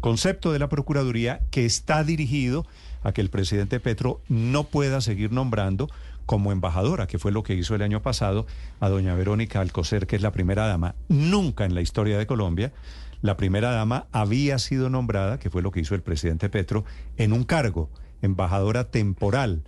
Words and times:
concepto 0.00 0.52
de 0.52 0.58
la 0.58 0.68
Procuraduría 0.68 1.40
que 1.50 1.64
está 1.64 2.04
dirigido 2.04 2.66
a 3.02 3.12
que 3.12 3.20
el 3.20 3.30
presidente 3.30 3.80
Petro 3.80 4.20
no 4.28 4.64
pueda 4.64 5.00
seguir 5.00 5.32
nombrando 5.32 5.88
como 6.26 6.52
embajadora, 6.52 7.06
que 7.06 7.18
fue 7.18 7.32
lo 7.32 7.42
que 7.42 7.54
hizo 7.54 7.74
el 7.74 7.82
año 7.82 8.02
pasado 8.02 8.46
a 8.78 8.88
doña 8.88 9.14
Verónica 9.14 9.60
Alcocer, 9.60 10.06
que 10.06 10.16
es 10.16 10.22
la 10.22 10.32
primera 10.32 10.66
dama. 10.66 10.94
Nunca 11.08 11.64
en 11.64 11.74
la 11.74 11.80
historia 11.80 12.18
de 12.18 12.26
Colombia 12.26 12.72
la 13.22 13.36
primera 13.36 13.70
dama 13.70 14.06
había 14.12 14.58
sido 14.58 14.88
nombrada, 14.88 15.38
que 15.38 15.50
fue 15.50 15.62
lo 15.62 15.70
que 15.70 15.80
hizo 15.80 15.94
el 15.94 16.02
presidente 16.02 16.48
Petro, 16.48 16.84
en 17.16 17.32
un 17.32 17.44
cargo, 17.44 17.90
embajadora 18.22 18.90
temporal. 18.90 19.62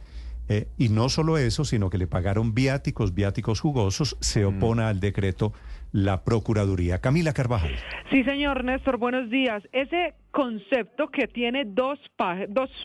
Eh, 0.49 0.69
y 0.79 0.89
no 0.89 1.09
solo 1.09 1.39
eso, 1.39 1.65
sino 1.65 1.91
que 1.91 1.99
le 1.99 2.07
pagaron 2.07 2.55
viáticos, 2.55 3.15
viáticos 3.15 3.61
jugosos, 3.61 4.17
se 4.21 4.45
mm. 4.45 4.57
opone 4.57 4.83
al 4.85 5.01
decreto 5.01 5.53
la 5.93 6.25
Procuraduría. 6.25 7.01
Camila 7.01 7.33
Carvajal. 7.33 7.73
Sí, 8.11 8.25
señor 8.25 8.65
Néstor, 8.65 8.97
buenos 8.97 9.29
días. 9.31 9.63
Ese 9.73 10.15
concepto 10.33 11.09
que 11.09 11.29
tiene 11.29 11.65
dos, 11.65 12.01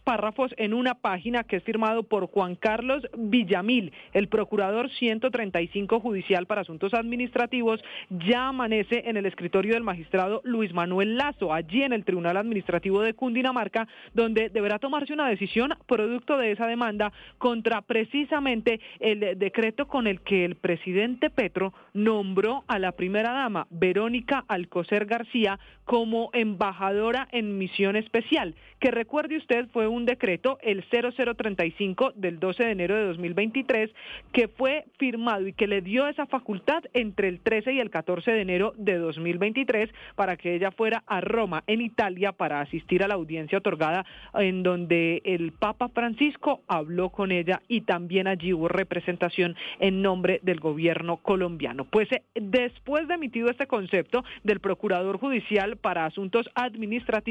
párrafos 0.04 0.54
en 0.58 0.74
una 0.74 0.96
página 0.96 1.44
que 1.44 1.56
es 1.56 1.64
firmado 1.64 2.04
por 2.04 2.28
Juan 2.28 2.56
Carlos 2.56 3.04
Villamil, 3.18 3.94
el 4.14 4.28
procurador 4.28 4.90
135 4.92 6.00
judicial 6.00 6.46
para 6.46 6.62
asuntos 6.62 6.94
administrativos, 6.94 7.82
ya 8.10 8.50
amanece 8.50 9.04
en 9.06 9.18
el 9.18 9.26
escritorio 9.26 9.74
del 9.74 9.84
magistrado 9.84 10.42
Luis 10.44 10.74
Manuel 10.74 11.18
Lazo, 11.18 11.54
allí 11.54 11.84
en 11.84 11.94
el 11.94 12.04
Tribunal 12.04 12.38
Administrativo 12.38 13.02
de 13.02 13.14
Cundinamarca, 13.14 13.88
donde 14.14 14.50
deberá 14.50 14.78
tomarse 14.78 15.14
una 15.14 15.30
decisión 15.30 15.74
producto 15.88 16.38
de 16.38 16.52
esa 16.52 16.68
demanda 16.68 17.14
contra 17.38 17.82
precisamente 17.82 18.82
el 19.00 19.40
decreto 19.40 19.88
con 19.88 20.06
el 20.08 20.22
que 20.22 20.44
el 20.44 20.56
presidente 20.56 21.30
Petro 21.30 21.74
nombró 21.94 22.66
a 22.68 22.78
la 22.78 22.92
primera 22.92 23.32
dama, 23.32 23.68
Verónica 23.70 24.44
Alcocer 24.50 25.06
García, 25.06 25.60
como 25.86 26.30
embajadora 26.34 27.30
en 27.38 27.58
misión 27.58 27.96
especial, 27.96 28.56
que 28.80 28.92
recuerde 28.92 29.38
usted 29.38 29.68
fue 29.72 29.88
un 29.88 30.06
decreto, 30.06 30.58
el 30.62 30.84
0035 30.84 32.14
del 32.16 32.40
12 32.40 32.64
de 32.64 32.72
enero 32.72 32.96
de 32.96 33.06
2023, 33.06 33.90
que 34.32 34.48
fue 34.48 34.86
firmado 34.98 35.48
y 35.48 35.54
que 35.54 35.68
le 35.68 35.82
dio 35.82 36.08
esa 36.08 36.26
facultad 36.26 36.84
entre 36.94 37.28
el 37.28 37.40
13 37.40 37.74
y 37.74 37.80
el 37.80 37.90
14 37.90 38.32
de 38.32 38.42
enero 38.42 38.74
de 38.78 38.98
2023 38.98 39.90
para 40.16 40.38
que 40.38 40.56
ella 40.56 40.72
fuera 40.72 41.04
a 41.08 41.22
Roma, 41.22 41.64
en 41.68 41.82
Italia, 41.82 42.32
para 42.32 42.62
asistir 42.62 43.04
a 43.04 43.08
la 43.08 43.16
audiencia 43.16 43.58
otorgada 43.58 44.06
en 44.34 44.64
donde 44.64 45.22
el 45.26 45.52
Papa 45.52 45.90
Francisco 45.90 46.62
habló 46.68 47.10
con 47.10 47.32
ella 47.32 47.62
y 47.68 47.82
también 47.82 48.28
allí 48.28 48.54
hubo 48.54 48.68
representación 48.68 49.56
en 49.80 50.02
nombre 50.02 50.40
del 50.44 50.60
gobierno 50.60 51.18
colombiano. 51.18 51.86
Pues 51.86 52.12
eh, 52.12 52.24
después 52.36 53.08
de 53.08 53.16
emitido 53.16 53.50
este 53.50 53.68
concepto 53.68 54.24
del 54.44 54.60
Procurador 54.60 55.18
Judicial 55.18 55.78
para 55.78 56.06
Asuntos 56.06 56.50
Administrativos, 56.56 57.27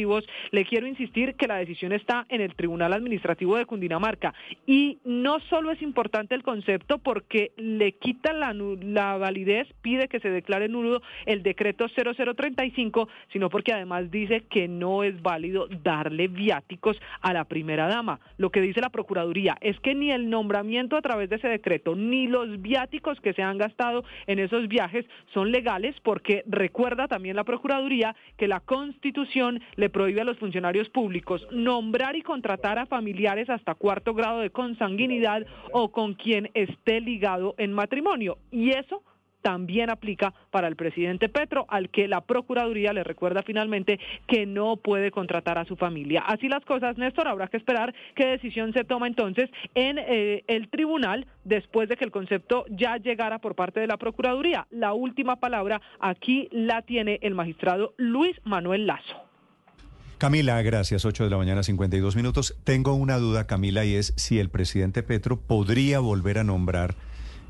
le 0.51 0.65
quiero 0.67 0.87
insistir 0.87 1.35
que 1.37 1.47
la 1.47 1.57
decisión 1.57 1.93
está 1.93 2.27
en 2.29 2.43
el 2.43 2.55
Tribunal 2.55 2.93
Administrativo 2.93 3.57
de 3.57 3.65
Cundinamarca. 3.65 4.35
Y 4.67 4.99
no 5.05 5.41
solo 5.49 5.71
es 5.71 5.81
importante 5.81 6.35
el 6.35 6.43
concepto 6.43 6.99
porque 6.99 7.53
le 7.57 7.93
quita 7.93 8.33
la, 8.33 9.17
validez, 9.17 9.69
pide 9.81 10.09
que 10.09 10.21
se 10.21 10.29
declare 10.29 10.69
nulo 10.69 11.01
el 11.25 11.43
decreto 11.43 11.87
0035, 11.89 13.09
sino 13.33 13.49
porque 13.49 13.73
además 13.73 14.11
dice 14.11 14.43
que 14.51 14.69
no 14.69 15.03
es 15.03 15.21
válido 15.23 15.67
darle 15.83 16.29
viáticos 16.29 17.01
a 17.23 17.33
la 17.33 17.45
primera 17.45 17.89
dama. 17.89 18.21
Lo 18.37 18.51
que 18.51 18.61
dice 18.61 18.81
la 18.81 18.91
Procuraduría 18.91 19.57
es 19.61 19.79
que 19.81 19.95
ni 19.95 20.11
el 20.11 20.29
nombramiento 20.29 20.97
a 20.97 21.03
través 21.03 21.31
de 21.31 21.37
ese 21.37 21.49
decreto, 21.49 21.95
ni 21.95 22.27
los 22.27 22.61
viáticos 22.61 23.19
que 23.21 23.33
se 23.33 23.43
han 23.43 23.57
gastado 23.57 24.05
en 24.27 24.41
esos 24.41 24.69
viajes 24.69 25.07
son 25.33 25.53
legales 25.53 25.95
porque 26.03 26.43
recuerda 26.47 27.09
también 27.09 27.37
la 27.37 27.45
Procuraduría 27.45 28.15
que 28.37 28.49
la 28.49 28.61
Constitución 28.61 29.63
le 29.77 29.86
prohíbe 29.91 30.21
a 30.21 30.25
los 30.25 30.39
funcionarios 30.39 30.89
públicos 30.89 31.47
nombrar 31.51 32.17
y 32.17 32.23
contratar 32.23 32.79
a 32.79 32.87
familiares 32.87 33.51
hasta 33.51 33.75
cuarto 33.75 34.15
grado 34.15 34.41
de 34.41 34.51
consanguinidad 34.51 35.47
o 35.73 35.91
con 35.91 36.15
quien 36.15 36.51
esté 36.55 37.01
ligado 37.01 37.55
en 37.59 37.73
matrimonio. 37.73 38.39
Y 38.51 38.71
eso 38.71 39.03
también 39.47 39.91
aplica 39.91 40.35
para 40.51 40.67
el 40.67 40.75
presidente 40.75 41.29
Petro, 41.29 41.67
al 41.69 41.89
que 41.91 42.09
la 42.09 42.21
Procuraduría 42.21 42.93
le 42.93 43.05
recuerda 43.05 43.45
finalmente 43.45 44.01
que 44.27 44.45
no 44.45 44.77
puede 44.77 45.13
contratar 45.13 45.57
a 45.57 45.65
su 45.65 45.77
familia. 45.77 46.25
Así 46.27 46.49
las 46.49 46.65
cosas, 46.65 46.99
Néstor, 46.99 47.29
habrá 47.29 47.47
que 47.47 47.57
esperar 47.57 47.95
qué 48.17 48.27
decisión 48.27 48.73
se 48.73 48.83
toma 48.83 49.07
entonces 49.07 49.49
en 49.77 49.99
eh, 49.99 50.43
el 50.49 50.69
tribunal 50.69 51.27
después 51.45 51.89
de 51.89 51.97
que 51.97 52.05
el 52.05 52.11
concepto 52.11 52.65
ya 52.71 52.97
llegara 52.97 53.39
por 53.39 53.55
parte 53.55 53.79
de 53.79 53.87
la 53.87 53.99
Procuraduría. 53.99 54.67
La 54.71 54.95
última 54.95 55.37
palabra 55.37 55.81
aquí 56.01 56.49
la 56.51 56.83
tiene 56.83 57.21
el 57.23 57.37
magistrado 57.37 57.95
Luis 57.99 58.41
Manuel 58.43 58.89
Lazo. 58.89 59.26
Camila, 60.19 60.63
gracias. 60.63 61.05
8 61.05 61.25
de 61.25 61.31
la 61.31 61.37
mañana, 61.37 61.63
52 61.63 62.17
minutos. 62.17 62.57
Tengo 62.65 62.95
una 62.95 63.19
duda, 63.19 63.47
Camila, 63.47 63.85
y 63.85 63.97
es 63.97 64.15
si 64.17 64.39
el 64.39 64.49
presidente 64.49 65.03
Petro 65.03 65.39
podría 65.39 66.01
volver 66.01 66.39
a 66.39 66.45
nombrar 66.45 66.95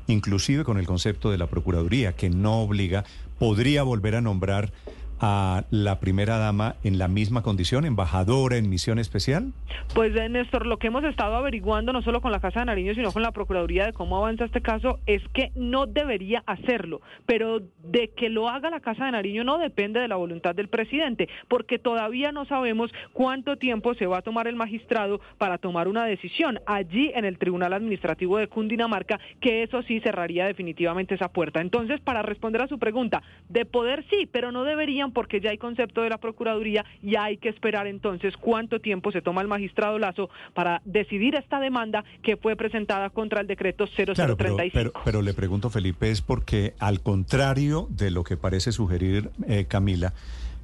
inclusive 0.07 0.65
con 0.65 0.77
el 0.77 0.85
concepto 0.85 1.31
de 1.31 1.37
la 1.37 1.47
Procuraduría, 1.47 2.13
que 2.13 2.29
no 2.29 2.59
obliga, 2.59 3.05
podría 3.39 3.83
volver 3.83 4.15
a 4.15 4.21
nombrar 4.21 4.73
a 5.19 5.63
la 5.71 5.99
primera 5.99 6.37
dama 6.37 6.75
en 6.83 6.97
la 6.97 7.07
misma 7.07 7.41
condición, 7.41 7.85
embajadora 7.85 8.57
en 8.57 8.69
misión 8.69 8.99
especial? 8.99 9.53
Pues 9.93 10.15
eh, 10.15 10.29
Néstor, 10.29 10.65
lo 10.65 10.77
que 10.77 10.87
hemos 10.87 11.03
estado 11.03 11.35
averiguando 11.35 11.93
no 11.93 12.01
solo 12.01 12.21
con 12.21 12.31
la 12.31 12.39
Casa 12.39 12.59
de 12.61 12.67
Nariño, 12.67 12.93
sino 12.93 13.11
con 13.11 13.21
la 13.21 13.31
Procuraduría 13.31 13.85
de 13.85 13.93
cómo 13.93 14.17
avanza 14.17 14.45
este 14.45 14.61
caso, 14.61 14.99
es 15.05 15.21
que 15.33 15.51
no 15.55 15.85
debería 15.85 16.43
hacerlo, 16.45 17.01
pero 17.25 17.61
de 17.83 18.09
que 18.15 18.29
lo 18.29 18.49
haga 18.49 18.69
la 18.69 18.79
Casa 18.79 19.05
de 19.05 19.11
Nariño 19.11 19.43
no 19.43 19.57
depende 19.57 19.99
de 19.99 20.07
la 20.07 20.15
voluntad 20.15 20.55
del 20.55 20.67
presidente, 20.67 21.29
porque 21.47 21.79
todavía 21.79 22.31
no 22.31 22.45
sabemos 22.45 22.91
cuánto 23.13 23.57
tiempo 23.57 23.93
se 23.95 24.05
va 24.05 24.19
a 24.19 24.21
tomar 24.21 24.47
el 24.47 24.55
magistrado 24.55 25.19
para 25.37 25.57
tomar 25.57 25.87
una 25.87 26.05
decisión 26.05 26.59
allí 26.65 27.11
en 27.15 27.25
el 27.25 27.37
Tribunal 27.37 27.73
Administrativo 27.73 28.37
de 28.37 28.47
Cundinamarca, 28.47 29.19
que 29.39 29.63
eso 29.63 29.81
sí 29.83 29.99
cerraría 30.01 30.45
definitivamente 30.45 31.15
esa 31.15 31.29
puerta. 31.29 31.61
Entonces, 31.61 31.99
para 32.01 32.21
responder 32.21 32.61
a 32.61 32.67
su 32.67 32.79
pregunta, 32.79 33.23
de 33.49 33.65
poder 33.65 34.05
sí, 34.09 34.27
pero 34.31 34.51
no 34.51 34.63
deberían 35.07 35.11
porque 35.11 35.39
ya 35.41 35.51
hay 35.51 35.57
concepto 35.57 36.01
de 36.01 36.09
la 36.09 36.17
Procuraduría 36.17 36.85
y 37.01 37.15
hay 37.15 37.37
que 37.37 37.49
esperar 37.49 37.87
entonces 37.87 38.35
cuánto 38.37 38.79
tiempo 38.79 39.11
se 39.11 39.21
toma 39.21 39.41
el 39.41 39.47
magistrado 39.47 39.99
Lazo 39.99 40.29
para 40.53 40.81
decidir 40.85 41.35
esta 41.35 41.59
demanda 41.59 42.03
que 42.21 42.37
fue 42.37 42.55
presentada 42.55 43.09
contra 43.09 43.41
el 43.41 43.47
decreto 43.47 43.85
0035. 43.87 44.71
pero, 44.73 44.91
pero, 45.03 45.21
le 45.21 45.33
pregunto, 45.33 45.69
Felipe, 45.69 46.11
es 46.11 46.21
porque 46.21 46.73
al 46.79 47.01
contrario 47.01 47.87
de 47.89 48.11
lo 48.11 48.23
que 48.23 48.37
parece 48.37 48.71
sugerir 48.71 49.29
eh, 49.47 49.65
Camila, 49.67 50.13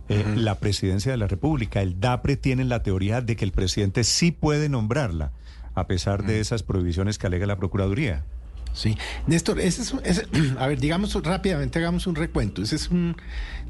eh, 0.10 0.26
la 0.36 0.60
presidencia 0.60 1.12
de 1.12 1.18
la 1.18 1.28
República, 1.28 1.82
el 1.82 2.00
DAPRE 2.00 2.36
tiene 2.36 2.66
la 2.66 2.84
teoría 2.84 3.22
de 3.22 3.36
que 3.36 3.46
el 3.46 3.52
presidente 3.52 4.04
sí 4.04 4.32
puede 4.32 4.68
nombrarla, 4.68 5.32
a 5.76 5.88
pesar 5.88 6.24
de 6.24 6.40
esas 6.40 6.62
prohibiciones 6.62 7.18
que 7.18 7.28
alega 7.28 7.46
la 7.46 7.56
Procuraduría. 7.56 8.26
Sí, 8.74 8.98
Néstor, 9.28 9.60
ese 9.60 9.84
es, 10.04 10.24
a 10.58 10.68
ver, 10.68 10.80
digamos 10.80 11.14
rápidamente, 11.24 11.80
hagamos 11.80 12.08
un 12.08 12.16
recuento. 12.16 12.62
Ese 12.62 12.76
es 12.76 12.90
un, 12.90 13.16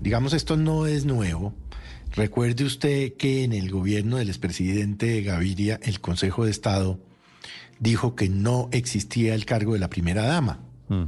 digamos, 0.02 0.34
esto 0.34 0.58
no 0.58 0.88
es 0.88 1.06
nuevo. 1.06 1.54
Recuerde 2.16 2.64
usted 2.64 3.14
que 3.18 3.44
en 3.44 3.54
el 3.54 3.72
gobierno 3.72 4.18
del 4.18 4.30
expresidente 4.30 5.22
Gaviria, 5.24 5.80
el 5.84 6.00
Consejo 6.00 6.46
de 6.46 6.52
Estado 6.52 7.00
dijo 7.80 8.16
que 8.16 8.30
no 8.30 8.70
existía 8.72 9.34
el 9.34 9.46
cargo 9.46 9.74
de 9.74 9.80
la 9.80 9.90
primera 9.90 10.24
dama 10.24 10.60
mm. 10.90 11.04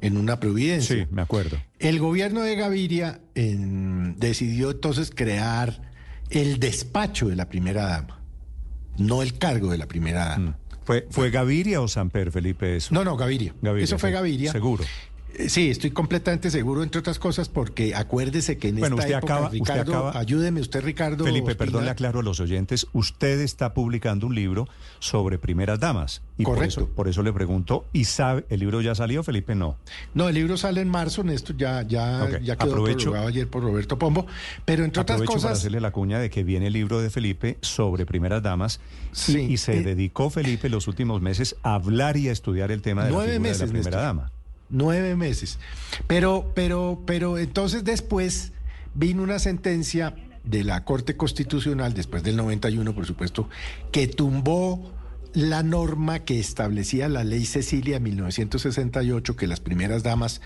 en 0.00 0.16
una 0.16 0.40
providencia. 0.40 0.96
Sí, 0.96 1.06
me 1.10 1.22
acuerdo. 1.22 1.58
El 1.78 1.98
gobierno 1.98 2.40
de 2.40 2.56
Gaviria 2.56 3.20
decidió 3.34 4.70
entonces 4.70 5.12
crear 5.14 5.82
el 6.30 6.58
despacho 6.58 7.28
de 7.28 7.36
la 7.36 7.48
primera 7.48 7.84
dama, 7.84 8.20
no 8.96 9.22
el 9.22 9.38
cargo 9.38 9.70
de 9.70 9.78
la 9.78 9.86
primera 9.86 10.24
dama. 10.30 10.50
Mm. 10.50 10.67
¿Fue, 10.88 11.06
¿Fue 11.10 11.28
Gaviria 11.28 11.82
o 11.82 11.86
Samper, 11.86 12.32
Felipe? 12.32 12.76
Eso? 12.76 12.94
No, 12.94 13.04
no, 13.04 13.14
Gaviria. 13.14 13.52
eso 13.78 13.98
fue 13.98 14.10
Gaviria. 14.10 14.50
Seguro. 14.50 14.84
Eh, 15.34 15.48
sí, 15.48 15.70
estoy 15.70 15.90
completamente 15.90 16.50
seguro, 16.50 16.82
entre 16.82 16.98
otras 16.98 17.18
cosas, 17.18 17.48
porque 17.48 17.94
acuérdese 17.94 18.58
que 18.58 18.68
en 18.68 18.78
esta 18.78 19.08
época, 19.08 19.48
Ricardo, 19.50 20.16
ayúdeme 20.16 20.60
usted, 20.60 20.82
Ricardo. 20.82 21.24
Felipe, 21.24 21.54
perdón, 21.54 21.84
le 21.84 21.90
aclaro 21.90 22.20
a 22.20 22.22
los 22.22 22.40
oyentes, 22.40 22.86
usted 22.92 23.40
está 23.40 23.74
publicando 23.74 24.26
un 24.26 24.34
libro 24.34 24.68
sobre 24.98 25.38
primeras 25.38 25.78
damas. 25.78 26.22
Y 26.38 26.44
Correcto. 26.44 26.80
Por 26.80 26.84
eso, 26.84 26.94
por 26.94 27.08
eso 27.08 27.22
le 27.22 27.32
pregunto, 27.32 27.84
¿y 27.92 28.04
sabe, 28.04 28.46
el 28.48 28.60
libro 28.60 28.80
ya 28.80 28.94
salió, 28.94 29.22
Felipe? 29.22 29.54
No. 29.54 29.76
No, 30.14 30.28
el 30.28 30.34
libro 30.34 30.56
sale 30.56 30.80
en 30.80 30.88
marzo, 30.88 31.22
Néstor, 31.22 31.56
ya, 31.56 31.82
ya, 31.82 32.38
ya 32.42 32.56
quedó 32.56 32.70
Aprovecho, 32.70 33.14
ayer 33.14 33.48
por 33.48 33.62
Roberto 33.62 33.98
Pombo, 33.98 34.26
pero 34.64 34.84
entre 34.84 35.02
otras 35.02 35.22
cosas... 35.22 35.42
para 35.42 35.54
hacerle 35.54 35.80
la 35.80 35.90
cuña 35.90 36.18
de 36.18 36.30
que 36.30 36.42
viene 36.42 36.68
el 36.68 36.72
libro 36.72 37.00
de 37.00 37.10
Felipe 37.10 37.58
sobre 37.60 38.06
primeras 38.06 38.42
damas 38.42 38.80
sí, 39.12 39.38
y, 39.40 39.56
se 39.56 39.78
eh, 39.78 39.82
dedicó 39.82 40.30
Felipe 40.30 40.68
los 40.68 40.88
últimos 40.88 41.20
meses 41.20 41.56
a 41.62 41.74
hablar 41.74 42.16
y 42.16 42.28
a 42.28 42.32
estudiar 42.32 42.70
el 42.70 42.82
tema 42.82 43.04
de 43.04 43.10
la, 43.10 43.20
figura 43.20 43.52
de 43.52 43.58
la 43.58 43.66
primera 43.66 44.00
dama 44.00 44.32
nueve 44.70 45.16
meses. 45.16 45.58
Pero, 46.06 46.52
pero, 46.54 47.02
pero 47.06 47.38
entonces 47.38 47.84
después 47.84 48.52
vino 48.94 49.22
una 49.22 49.38
sentencia 49.38 50.14
de 50.44 50.64
la 50.64 50.84
Corte 50.84 51.16
Constitucional, 51.16 51.94
después 51.94 52.22
del 52.22 52.36
91, 52.36 52.94
por 52.94 53.06
supuesto, 53.06 53.48
que 53.92 54.06
tumbó 54.06 54.92
la 55.34 55.62
norma 55.62 56.20
que 56.20 56.40
establecía 56.40 57.08
la 57.08 57.22
ley 57.22 57.44
Cecilia 57.44 57.94
de 57.94 58.00
1968, 58.00 59.36
que 59.36 59.46
las 59.46 59.60
primeras 59.60 60.02
damas 60.02 60.40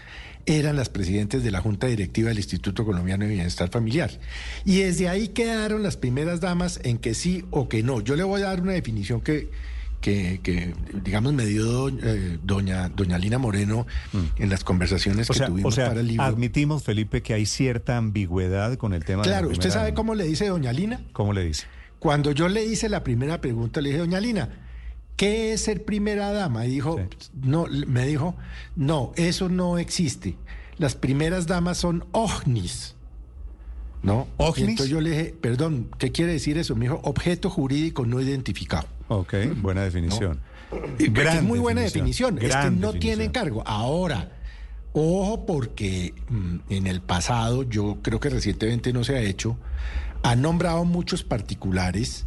eran 0.45 0.77
las 0.77 0.89
presidentes 0.89 1.45
de 1.45 1.53
la 1.53 1.61
Junta 1.61 1.87
Directiva 1.87 2.31
del 2.31 2.39
Instituto 2.39 2.85
Colombiano 2.85 3.25
de 3.25 3.31
Bienestar 3.31 3.71
Familiar. 3.71 4.11
Y 4.65 4.79
desde 4.79 5.09
ahí 5.09 5.29
quedaron 5.29 5.83
las 5.85 5.97
primeras 5.97 6.41
damas 6.41 6.81
en 6.83 6.99
que 6.99 7.15
sí 7.15 7.45
o 7.51 7.69
que 7.69 7.85
no. 7.85 8.01
Yo 8.01 8.17
le 8.17 8.25
voy 8.25 8.43
a 8.43 8.47
dar 8.47 8.61
una 8.61 8.73
definición 8.73 9.21
que, 9.21 9.51
que, 10.03 10.75
digamos, 11.03 11.33
me 11.33 11.47
dio 11.47 11.89
eh, 11.89 12.39
doña, 12.43 12.91
doña 12.91 13.17
Lina 13.17 13.39
Moreno 13.39 13.87
en 14.37 14.51
las 14.51 14.65
conversaciones 14.65 15.29
que 15.29 15.41
tuvimos 15.41 15.77
para 15.77 16.01
el 16.01 16.09
libro. 16.09 16.25
Admitimos, 16.25 16.83
Felipe, 16.83 17.23
que 17.23 17.33
hay 17.33 17.47
cierta 17.47 17.97
ambigüedad 17.97 18.77
con 18.77 18.93
el 18.93 19.05
tema 19.05 19.23
claro, 19.23 19.49
¿usted 19.49 19.71
sabe 19.71 19.95
cómo 19.95 20.15
le 20.15 20.25
dice 20.25 20.49
doña 20.49 20.73
Lina? 20.73 21.01
¿Cómo 21.13 21.33
le 21.33 21.45
dice? 21.45 21.67
Cuando 21.99 22.33
yo 22.33 22.49
le 22.49 22.65
hice 22.65 22.89
la 22.89 23.05
primera 23.05 23.41
pregunta, 23.41 23.81
le 23.81 23.91
dije, 23.91 24.01
doña 24.01 24.21
Lina, 24.21 24.49
¿qué 25.17 25.53
es 25.53 25.61
ser 25.63 25.85
primera 25.85 26.33
dama? 26.33 26.67
Y 26.67 26.71
dijo, 26.71 27.01
no, 27.41 27.67
me 27.87 28.05
dijo, 28.07 28.35
no, 28.75 29.13
eso 29.15 29.49
no 29.49 29.79
existe. 29.79 30.37
Las 30.79 30.97
primeras 30.97 31.47
damas 31.47 31.79
son 31.79 32.05
ovnis. 32.11 32.97
¿No? 34.03 34.27
¿Ovnis? 34.37 34.71
entonces 34.71 34.89
yo 34.89 35.01
le 35.01 35.11
dije, 35.11 35.35
perdón, 35.41 35.91
¿qué 35.97 36.11
quiere 36.11 36.33
decir 36.33 36.59
eso? 36.59 36.75
Me 36.75 36.87
dijo, 36.87 37.01
objeto 37.05 37.49
jurídico 37.49 38.05
no 38.05 38.21
identificado. 38.21 38.89
Ok, 39.19 39.35
buena 39.57 39.83
definición. 39.83 40.41
Gran 40.99 41.45
muy 41.45 41.59
buena 41.59 41.83
definición. 41.83 42.39
es 42.41 42.55
que 42.57 42.71
no 42.71 42.93
tiene 42.95 43.31
cargo. 43.31 43.63
Ahora, 43.67 44.33
ojo 44.93 45.47
porque 45.47 46.15
mm, 46.29 46.57
en 46.71 46.87
el 46.87 47.01
pasado, 47.01 47.63
yo 47.63 47.99
creo 48.03 48.21
que 48.21 48.31
recientemente 48.31 48.93
no 48.93 49.05
se 49.05 49.17
ha 49.17 49.21
hecho, 49.21 49.57
ha 50.23 50.37
nombrado 50.37 50.85
muchos 50.85 51.25
particulares 51.25 52.27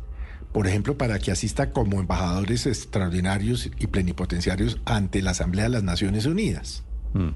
por 0.56 0.68
ejemplo, 0.68 0.98
para 0.98 1.20
que 1.20 1.34
asista 1.34 1.72
como 1.72 2.00
embajadores 2.00 2.66
extraordinarios 2.66 3.70
y 3.78 3.88
plenipotenciarios 3.88 4.80
ante 4.86 5.22
la 5.22 5.32
Asamblea 5.32 5.66
de 5.66 5.70
las 5.72 5.84
Naciones 5.84 6.26
Unidas. 6.26 6.86
Mm. 7.14 7.32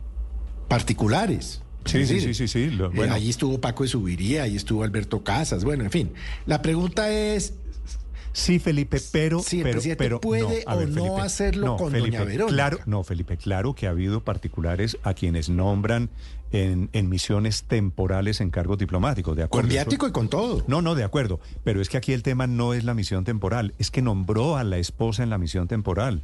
Particulares. 0.70 1.62
Sí, 1.84 2.06
sí, 2.06 2.22
sí, 2.22 2.34
sí, 2.34 2.48
sí, 2.48 2.80
eh, 2.94 3.10
allí 3.12 3.30
estuvo 3.30 3.60
Paco 3.60 3.84
de 3.84 3.90
Subiría, 3.90 4.44
allí 4.44 4.56
estuvo 4.56 4.86
Alberto 4.86 5.22
Casas, 5.22 5.66
bueno, 5.66 5.84
en 5.84 5.92
fin. 5.92 6.14
La 6.46 6.62
pregunta 6.62 7.12
es... 7.12 7.56
Sí, 8.40 8.60
Felipe, 8.60 9.00
pero... 9.12 9.40
Sí, 9.40 9.62
pero, 9.64 9.82
pero 9.98 10.22
puede 10.22 10.64
o 10.66 10.86
no 10.86 11.18
hacerlo 11.18 11.78
con 11.78 11.94
Doña 11.94 12.24
Verón. 12.24 12.50
Claro, 12.50 12.80
no, 12.86 13.04
Felipe, 13.04 13.38
claro 13.38 13.76
que 13.76 13.88
ha 13.88 13.92
habido 13.92 14.24
particulares 14.24 14.98
a 15.04 15.14
quienes 15.14 15.50
nombran 15.50 16.10
en, 16.52 17.10
misiones 17.10 17.64
temporales 17.64 18.42
en 18.42 18.50
cargos 18.50 18.78
diplomáticos, 18.78 19.36
¿de 19.36 19.44
acuerdo? 19.44 19.68
Con 19.68 19.70
viático 19.70 20.08
y 20.08 20.12
con 20.12 20.30
todo. 20.30 20.64
No, 20.68 20.82
no, 20.82 20.96
de 20.96 21.04
acuerdo. 21.04 21.40
Pero 21.64 21.82
es 21.82 21.90
que 21.90 21.98
aquí 21.98 22.14
el 22.14 22.24
tema 22.24 22.48
no 22.48 22.74
es 22.74 22.84
la 22.84 22.94
misión 22.94 23.24
temporal, 23.24 23.74
es 23.78 23.92
que 23.92 24.02
nombró 24.02 24.58
a 24.58 24.64
la 24.64 24.78
esposa 24.78 25.24
en 25.24 25.30
la 25.30 25.38
misión 25.38 25.68
temporal. 25.68 26.24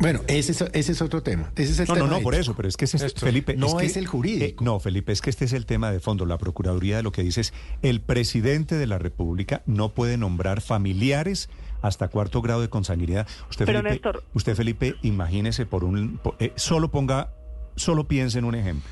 Bueno, 0.00 0.20
ese 0.26 0.52
es, 0.52 0.60
ese 0.72 0.92
es 0.92 1.02
otro 1.02 1.22
tema. 1.22 1.50
Ese 1.56 1.72
es 1.72 1.80
el 1.80 1.88
no, 1.88 1.96
no, 1.96 2.06
no, 2.06 2.20
por 2.20 2.34
eso, 2.34 2.54
pero 2.54 2.68
es 2.68 2.76
que 2.76 2.84
ese 2.84 3.04
es, 3.04 3.14
Felipe. 3.14 3.56
No 3.56 3.80
es, 3.80 3.96
el 3.96 4.06
jurídico. 4.06 4.62
Eh, 4.62 4.64
no, 4.64 4.80
Felipe, 4.80 5.12
es 5.12 5.20
que 5.20 5.30
este 5.30 5.44
es 5.44 5.52
el 5.52 5.66
tema 5.66 5.90
de 5.90 6.00
fondo. 6.00 6.26
La 6.26 6.38
Procuraduría 6.38 6.96
de 6.96 7.02
lo 7.02 7.12
que 7.12 7.22
dice 7.22 7.40
es: 7.40 7.52
el 7.82 8.00
presidente 8.00 8.76
de 8.76 8.86
la 8.86 8.98
República 8.98 9.62
no 9.66 9.90
puede 9.90 10.16
nombrar 10.16 10.60
familiares 10.60 11.48
hasta 11.82 12.08
cuarto 12.08 12.42
grado 12.42 12.60
de 12.60 12.68
consanguinidad. 12.68 13.26
Usted, 13.50 13.66
pero 13.66 13.78
Felipe, 13.78 13.90
Néstor... 13.90 14.24
usted, 14.34 14.54
Felipe, 14.54 14.96
imagínese 15.02 15.66
por 15.66 15.84
un. 15.84 16.20
Eh, 16.38 16.52
solo 16.56 16.90
ponga 16.90 17.30
solo 17.78 18.04
piense 18.04 18.38
en 18.38 18.44
un 18.44 18.54
ejemplo. 18.54 18.90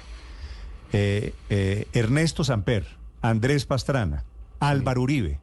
Eh, 0.93 1.35
eh, 1.51 1.87
Ernesto 1.93 2.45
Samper, 2.45 2.87
Andrés 3.21 3.67
Pastrana, 3.67 4.25
Álvaro 4.61 5.03
Uribe, 5.03 5.41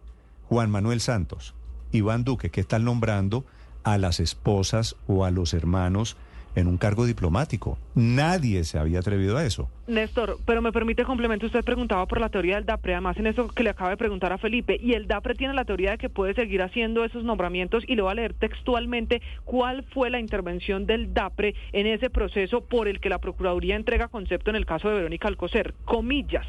Juan 0.47 0.71
Manuel 0.71 1.01
Santos, 1.01 1.53
Iván 1.91 2.23
Duque, 2.23 2.49
que 2.49 2.61
están 2.61 2.85
nombrando 2.85 3.45
a 3.83 3.97
las 3.97 4.19
esposas 4.19 4.95
o 5.07 5.25
a 5.25 5.31
los 5.31 5.53
hermanos 5.53 6.17
en 6.55 6.67
un 6.67 6.77
cargo 6.77 7.05
diplomático. 7.05 7.77
Nadie 7.95 8.63
se 8.63 8.79
había 8.79 8.99
atrevido 8.99 9.37
a 9.37 9.45
eso. 9.45 9.69
Néstor, 9.85 10.37
pero 10.45 10.61
me 10.61 10.71
permite 10.71 11.03
complemento, 11.03 11.45
usted 11.45 11.63
preguntaba 11.63 12.05
por 12.05 12.21
la 12.21 12.29
teoría 12.29 12.55
del 12.55 12.65
DAPRE, 12.65 12.93
además 12.93 13.17
en 13.17 13.27
eso 13.27 13.49
que 13.49 13.63
le 13.63 13.69
acaba 13.69 13.89
de 13.89 13.97
preguntar 13.97 14.31
a 14.31 14.37
Felipe, 14.37 14.79
y 14.81 14.93
el 14.93 15.07
DAPRE 15.07 15.35
tiene 15.35 15.53
la 15.53 15.65
teoría 15.65 15.91
de 15.91 15.97
que 15.97 16.09
puede 16.09 16.33
seguir 16.33 16.61
haciendo 16.61 17.03
esos 17.03 17.23
nombramientos 17.23 17.83
y 17.87 17.95
le 17.95 18.01
voy 18.01 18.11
a 18.11 18.15
leer 18.15 18.33
textualmente 18.33 19.21
cuál 19.43 19.83
fue 19.93 20.09
la 20.09 20.19
intervención 20.19 20.85
del 20.85 21.13
DAPRE 21.13 21.55
en 21.73 21.87
ese 21.87 22.09
proceso 22.09 22.61
por 22.61 22.87
el 22.87 22.99
que 22.99 23.09
la 23.09 23.19
Procuraduría 23.19 23.75
entrega 23.75 24.07
concepto 24.07 24.49
en 24.49 24.55
el 24.55 24.65
caso 24.65 24.87
de 24.87 24.95
Verónica 24.95 25.27
Alcocer. 25.27 25.73
Comillas, 25.85 26.45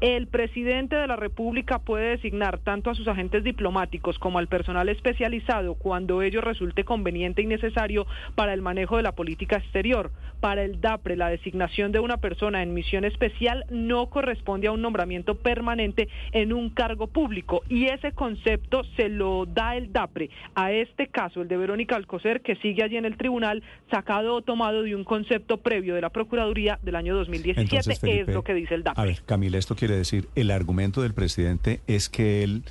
el 0.00 0.26
presidente 0.26 0.96
de 0.96 1.06
la 1.06 1.16
República 1.16 1.80
puede 1.80 2.10
designar 2.10 2.58
tanto 2.58 2.90
a 2.90 2.94
sus 2.94 3.08
agentes 3.08 3.44
diplomáticos 3.44 4.18
como 4.18 4.38
al 4.38 4.48
personal 4.48 4.88
especializado 4.88 5.74
cuando 5.74 6.22
ello 6.22 6.40
resulte 6.40 6.84
conveniente 6.84 7.42
y 7.42 7.46
necesario 7.46 8.06
para 8.34 8.54
el 8.54 8.62
manejo 8.62 8.96
de 8.96 9.02
la 9.02 9.12
política 9.12 9.47
exterior. 9.56 10.10
Para 10.40 10.62
el 10.62 10.80
DAPRE, 10.80 11.16
la 11.16 11.30
designación 11.30 11.90
de 11.90 11.98
una 11.98 12.18
persona 12.18 12.62
en 12.62 12.72
misión 12.72 13.04
especial 13.04 13.64
no 13.70 14.08
corresponde 14.08 14.68
a 14.68 14.72
un 14.72 14.80
nombramiento 14.80 15.34
permanente 15.34 16.08
en 16.30 16.52
un 16.52 16.70
cargo 16.70 17.08
público 17.08 17.62
y 17.68 17.86
ese 17.86 18.12
concepto 18.12 18.82
se 18.96 19.08
lo 19.08 19.46
da 19.46 19.76
el 19.76 19.92
DAPRE 19.92 20.30
a 20.54 20.70
este 20.70 21.08
caso, 21.08 21.42
el 21.42 21.48
de 21.48 21.56
Verónica 21.56 21.96
Alcocer, 21.96 22.40
que 22.40 22.54
sigue 22.56 22.84
allí 22.84 22.96
en 22.96 23.04
el 23.04 23.16
tribunal, 23.16 23.64
sacado 23.90 24.36
o 24.36 24.42
tomado 24.42 24.84
de 24.84 24.94
un 24.94 25.02
concepto 25.02 25.56
previo 25.56 25.96
de 25.96 26.02
la 26.02 26.10
Procuraduría 26.10 26.78
del 26.82 26.94
año 26.94 27.16
2017, 27.16 28.20
es 28.20 28.28
lo 28.28 28.44
que 28.44 28.54
dice 28.54 28.74
el 28.74 28.84
DAPRE. 28.84 29.02
A 29.02 29.06
ver, 29.06 29.22
Camila, 29.26 29.58
esto 29.58 29.74
quiere 29.74 29.96
decir, 29.96 30.28
el 30.36 30.52
argumento 30.52 31.02
del 31.02 31.14
presidente 31.14 31.80
es 31.88 32.08
que 32.08 32.44
él 32.44 32.62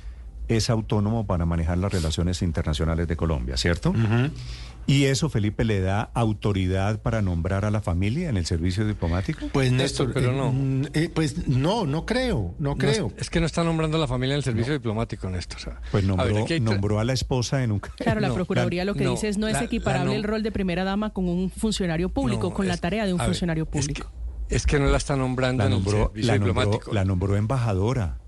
es 0.48 0.70
autónomo 0.70 1.26
para 1.26 1.44
manejar 1.44 1.78
las 1.78 1.92
relaciones 1.92 2.42
internacionales 2.42 3.06
de 3.06 3.16
Colombia, 3.16 3.56
¿cierto? 3.56 3.92
¿Y 4.88 5.04
eso, 5.04 5.28
Felipe, 5.28 5.66
le 5.66 5.80
da 5.80 6.00
autoridad 6.14 7.02
para 7.02 7.20
nombrar 7.20 7.66
a 7.66 7.70
la 7.70 7.82
familia 7.82 8.30
en 8.30 8.38
el 8.38 8.46
servicio 8.46 8.86
diplomático? 8.86 9.48
Pues 9.52 9.70
Néstor, 9.70 10.14
pero 10.14 10.32
no. 10.32 10.50
Mm, 10.50 10.86
eh, 10.94 11.10
pues 11.14 11.46
no, 11.46 11.84
no 11.84 12.06
creo, 12.06 12.54
no 12.58 12.76
creo. 12.78 13.12
Es, 13.18 13.28
que 13.28 13.38
no 13.38 13.44
está 13.44 13.62
nombrando 13.62 13.98
a 13.98 14.00
la 14.00 14.08
familia 14.08 14.32
en 14.32 14.38
el 14.38 14.44
servicio 14.44 14.72
diplomático, 14.72 15.28
Néstor. 15.28 15.76
pues 15.90 16.04
nombró, 16.04 17.00
a, 17.00 17.04
la 17.04 17.12
esposa 17.12 17.62
en 17.62 17.72
un... 17.72 17.80
Claro, 17.80 18.20
la 18.20 18.32
Procuraduría 18.32 18.86
lo 18.86 18.94
que 18.94 19.06
dice 19.06 19.28
es 19.28 19.36
no 19.36 19.46
es 19.46 19.60
equiparable 19.60 20.16
el 20.16 20.22
rol 20.22 20.42
de 20.42 20.52
primera 20.52 20.84
dama 20.84 21.10
con 21.10 21.28
un 21.28 21.50
funcionario 21.50 22.08
público, 22.08 22.54
con 22.54 22.66
la 22.66 22.78
tarea 22.78 23.04
de 23.04 23.12
un 23.12 23.20
funcionario 23.20 23.66
público. 23.66 24.10
Es 24.48 24.64
que, 24.64 24.78
no 24.78 24.86
la 24.86 24.96
está 24.96 25.16
nombrando 25.16 25.66
en 25.66 25.72
el 25.74 25.84
servicio 25.84 26.32
diplomático. 26.32 26.94
la 26.94 27.04
nombró 27.04 27.36
embajadora 27.36 28.20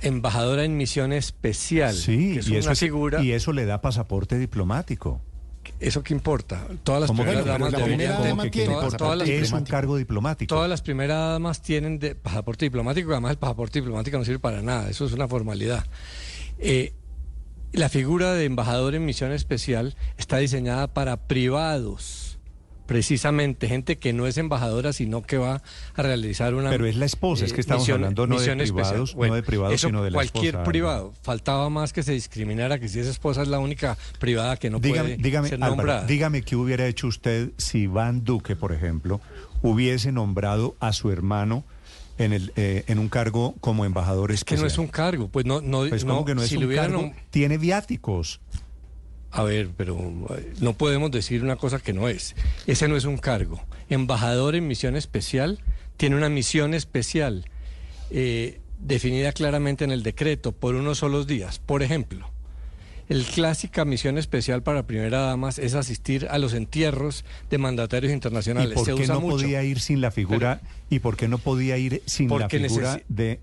embajadora 0.00 0.64
en 0.64 0.76
misión 0.76 1.12
especial. 1.12 1.94
Sí, 1.94 2.40
y, 2.44 2.56
eso, 2.56 2.74
figura... 2.74 3.22
y 3.22 3.30
eso 3.30 3.52
le 3.52 3.64
da 3.64 3.80
pasaporte 3.80 4.38
diplomático. 4.38 5.22
¿Eso 5.80 6.02
qué 6.02 6.14
importa? 6.14 6.66
Todas 6.82 7.02
las 7.02 7.10
primeras 7.10 7.44
damas 7.44 7.74
es 9.26 9.52
un 9.52 9.64
cargo 9.64 9.96
diplomático. 9.96 10.54
Todas 10.54 10.70
las 10.70 10.82
primeras 10.82 11.32
damas 11.32 11.62
tienen 11.62 11.98
de 11.98 12.14
pasaporte 12.14 12.64
diplomático, 12.64 13.10
además 13.12 13.32
el 13.32 13.38
pasaporte 13.38 13.80
diplomático 13.80 14.16
no 14.18 14.24
sirve 14.24 14.38
para 14.38 14.62
nada, 14.62 14.88
eso 14.88 15.04
es 15.04 15.12
una 15.12 15.28
formalidad. 15.28 15.84
Eh, 16.58 16.92
la 17.72 17.88
figura 17.88 18.34
de 18.34 18.44
embajador 18.44 18.94
en 18.94 19.04
misión 19.04 19.32
especial 19.32 19.96
está 20.16 20.38
diseñada 20.38 20.86
para 20.86 21.26
privados 21.26 22.23
precisamente 22.86 23.68
gente 23.68 23.96
que 23.96 24.12
no 24.12 24.26
es 24.26 24.36
embajadora, 24.38 24.92
sino 24.92 25.22
que 25.22 25.38
va 25.38 25.62
a 25.94 26.02
realizar 26.02 26.54
una... 26.54 26.70
Pero 26.70 26.86
es 26.86 26.96
la 26.96 27.06
esposa, 27.06 27.44
es 27.44 27.52
que 27.52 27.60
estamos 27.60 27.88
hablando 27.88 28.26
no 28.26 28.40
de 28.40 28.56
privados, 28.56 29.16
no 29.16 29.34
de 29.34 29.42
privados, 29.42 29.80
sino 29.80 30.02
de 30.02 30.10
la 30.10 30.16
cualquier 30.16 30.62
privado. 30.62 31.12
Faltaba 31.22 31.70
más 31.70 31.92
que 31.92 32.02
se 32.02 32.12
discriminara, 32.12 32.78
que 32.78 32.88
si 32.88 33.00
esa 33.00 33.10
esposa 33.10 33.42
es 33.42 33.48
la 33.48 33.58
única 33.58 33.96
privada 34.18 34.56
que 34.56 34.70
no 34.70 34.80
puede 34.80 35.16
dígame, 35.16 35.48
ser 35.48 35.58
nombrada. 35.58 36.06
dígame 36.06 36.42
qué 36.42 36.56
hubiera 36.56 36.86
hecho 36.86 37.06
usted 37.06 37.50
si 37.56 37.80
Iván 37.80 38.24
Duque, 38.24 38.56
por 38.56 38.72
ejemplo, 38.72 39.20
hubiese 39.62 40.12
nombrado 40.12 40.76
a 40.80 40.92
su 40.92 41.10
hermano 41.10 41.64
en 42.18 42.32
el 42.32 42.52
eh, 42.56 42.84
en 42.86 42.98
un 42.98 43.08
cargo 43.08 43.54
como 43.60 43.84
embajador 43.84 44.30
es 44.30 44.44
que 44.44 44.56
no 44.56 44.66
es 44.66 44.78
un 44.78 44.86
cargo 44.86 45.26
pues 45.26 45.46
no 45.46 45.60
no, 45.60 45.80
pues 45.88 46.04
no, 46.04 46.24
que 46.24 46.36
no 46.36 46.44
es 46.44 46.52
un 46.52 46.72
cargo, 46.72 47.12
tiene 47.30 47.58
viáticos 47.58 48.40
a 49.34 49.42
ver, 49.42 49.70
pero 49.76 49.98
no 50.60 50.74
podemos 50.74 51.10
decir 51.10 51.42
una 51.42 51.56
cosa 51.56 51.80
que 51.80 51.92
no 51.92 52.08
es. 52.08 52.36
Ese 52.68 52.86
no 52.86 52.96
es 52.96 53.04
un 53.04 53.18
cargo. 53.18 53.60
Embajador 53.90 54.54
en 54.54 54.68
misión 54.68 54.94
especial 54.94 55.58
tiene 55.96 56.14
una 56.14 56.28
misión 56.28 56.72
especial 56.72 57.44
eh, 58.12 58.60
definida 58.78 59.32
claramente 59.32 59.82
en 59.82 59.90
el 59.90 60.04
decreto 60.04 60.52
por 60.52 60.76
unos 60.76 60.98
solos 60.98 61.26
días. 61.26 61.58
Por 61.58 61.82
ejemplo, 61.82 62.30
el 63.08 63.24
clásica 63.24 63.84
misión 63.84 64.18
especial 64.18 64.62
para 64.62 64.86
primera 64.86 65.18
damas 65.18 65.58
es 65.58 65.74
asistir 65.74 66.28
a 66.30 66.38
los 66.38 66.54
entierros 66.54 67.24
de 67.50 67.58
mandatarios 67.58 68.12
internacionales. 68.12 68.78
¿Y 68.80 68.84
por 68.84 68.94
qué 68.94 69.06
no 69.08 69.20
podía 69.20 69.64
ir 69.64 69.80
sin 69.80 70.00
la 70.00 70.12
figura? 70.12 70.60
¿Y 70.90 71.00
por 71.00 71.16
qué 71.16 71.26
no 71.26 71.38
podía 71.38 71.76
ir 71.76 72.04
sin 72.06 72.28
la 72.28 72.48
figura 72.48 73.02
de, 73.08 73.40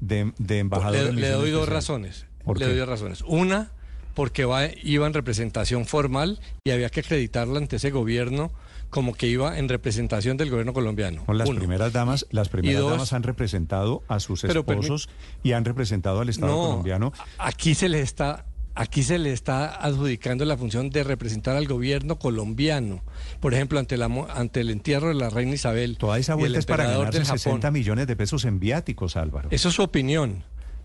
embajador? 0.48 1.14
Le, 1.14 1.28
doy 1.32 1.52
dos 1.52 1.68
razones. 1.68 2.28
le 2.56 2.66
doy 2.66 2.78
dos 2.78 2.88
razones. 2.88 3.24
Una 3.28 3.72
porque 4.14 4.46
va, 4.46 4.66
iba 4.84 5.08
en 5.08 5.14
representación 5.14 5.86
formal 5.86 6.40
y 6.64 6.72
había 6.72 6.90
que 6.90 7.02
acreditarla 7.02 7.58
ante 7.58 7.78
ese 7.78 7.92
gobierno 7.92 8.52
como 8.90 9.14
que 9.14 9.28
iba 9.28 9.58
en 9.58 9.70
representación 9.70 10.38
del 10.38 10.50
gobierno 10.50 10.74
colombiano. 10.74 11.24
las 11.28 11.50
primeras 11.50 11.94
damas, 11.94 12.28
las 12.30 12.50
primeras 12.50 12.84
damas 12.84 13.14
han 13.14 13.24
representado 13.24 14.04
a 14.08 14.20
sus 14.20 14.44
esposos 14.44 15.10
y 15.44 15.54
han 15.54 15.66
representado 15.66 16.20
al 16.20 16.30
Estado 16.30 16.56
colombiano. 16.56 17.14
Aquí 17.38 17.74
se 17.74 17.90
les 17.90 18.04
está 18.04 18.46
aquí 18.76 19.04
se 19.04 19.20
le 19.20 19.32
está 19.32 19.76
adjudicando 19.76 20.46
la 20.46 20.58
función 20.58 20.90
de 20.90 21.04
representar 21.04 21.56
al 21.56 21.68
gobierno 21.68 22.18
colombiano. 22.20 23.02
Por 23.40 23.54
ejemplo, 23.54 23.80
ante, 23.80 23.98
la, 23.98 24.06
ante 24.34 24.62
el 24.62 24.70
entierro 24.70 25.10
de 25.10 25.16
la 25.16 25.30
reina 25.30 25.54
Isabel. 25.54 25.98
Toda 25.98 26.18
esa 26.20 26.36
vuelta 26.36 26.60
es 26.60 26.66
para 26.66 26.86
ganarse 26.86 27.26
60 27.26 27.72
millones 27.72 28.08
de 28.08 28.16
pesos 28.16 28.46
en 28.46 28.60
viáticos, 28.60 29.16
Álvaro. 29.16 29.50
Eso 29.52 29.70
es 29.70 29.76
su 29.76 29.84
opinión, 29.84 30.44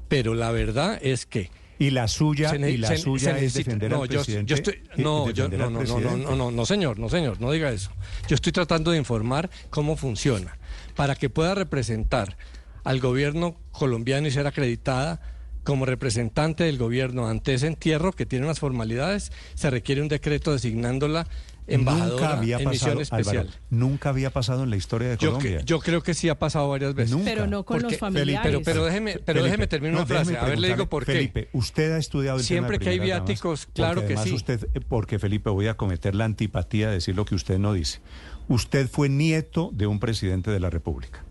pero 0.09 0.35
la 0.35 0.50
verdad 0.50 0.99
es 1.02 1.26
que... 1.26 1.50
Y 1.78 1.90
la 1.90 2.09
suya, 2.09 2.54
y 2.56 2.76
la 2.78 2.97
suya 2.97 3.38
es 3.38 3.54
defender 3.54 3.92
al 3.92 4.09
presidente. 4.09 4.49
Yo 4.49 4.56
estoy, 4.56 4.83
no, 4.97 5.30
yo, 5.30 5.49
no, 5.49 5.71
no, 5.71 5.83
no, 5.83 6.00
no, 6.00 6.37
no, 6.37 6.50
no, 6.50 6.66
señor, 6.66 6.99
no, 6.99 7.09
señor, 7.09 7.40
no 7.40 7.50
diga 7.50 7.71
eso. 7.71 7.90
Yo 8.28 8.35
estoy 8.35 8.52
tratando 8.52 8.92
de 8.92 8.99
informar 8.99 9.50
cómo 9.68 9.97
funciona 9.97 10.56
para 10.95 11.14
que 11.14 11.28
pueda 11.28 11.54
representar 11.54 12.37
al 12.85 13.00
gobierno 13.00 13.56
colombiano 13.73 14.26
y 14.26 14.30
ser 14.30 14.47
acreditada 14.47 15.21
como 15.64 15.85
representante 15.85 16.64
del 16.64 16.78
gobierno 16.78 17.28
ante 17.28 17.52
ese 17.52 17.66
entierro 17.66 18.12
que 18.12 18.25
tiene 18.25 18.45
unas 18.45 18.61
formalidades, 18.61 19.33
se 19.54 19.68
requiere 19.68 20.00
un 20.00 20.09
decreto 20.09 20.52
designándola 20.52 21.26
embajadora 21.66 22.11
nunca 22.11 22.37
había 22.37 22.58
en 22.58 22.64
pasado, 22.64 23.00
especial. 23.00 23.50
nunca 23.70 24.08
había 24.11 24.30
pasado 24.30 24.64
en 24.64 24.70
la 24.70 24.76
historia 24.76 25.08
de 25.08 25.16
Colombia. 25.16 25.62
Yo, 25.64 25.80
creo 25.80 26.02
que 26.02 26.14
sí 26.14 26.28
ha 26.28 26.38
pasado 26.38 26.68
varias 26.68 26.94
veces. 26.94 27.16
Pero 27.25 27.46
no 27.46 27.64
con 27.64 27.82
los 27.82 27.96
familiares. 27.96 28.42
pero, 28.42 28.62
pero 28.62 28.85
déjeme, 28.85 29.18
pero 29.25 29.42
déjeme 29.42 29.66
terminar 29.66 29.96
una 29.96 30.06
frase. 30.06 30.37
A 30.37 30.44
ver, 30.44 30.58
le 30.58 30.68
digo 30.68 30.88
por 30.88 31.04
qué. 31.04 31.12
Felipe, 31.12 31.49
usted 31.52 31.92
ha 31.92 31.99
estudiado 31.99 32.38
el 32.38 32.44
Siempre 32.44 32.78
que 32.78 32.90
hay 32.90 32.99
viáticos, 32.99 33.66
claro 33.66 34.06
que 34.06 34.16
sí. 34.16 34.32
Usted, 34.32 34.68
porque 34.88 35.18
Felipe, 35.18 35.50
voy 35.50 35.68
a 35.68 35.76
cometer 35.76 36.14
la 36.14 36.25
antipatía 36.25 36.88
de 36.88 36.94
decir 36.94 37.16
lo 37.16 37.25
que 37.25 37.35
usted 37.35 37.58
no 37.58 37.73
dice. 37.73 38.00
Usted 38.49 38.88
fue 38.88 39.08
nieto 39.08 39.70
de 39.73 39.87
un 39.87 39.99
presidente 39.99 40.50
de 40.50 40.61
la 40.61 40.70
República. 40.70 41.25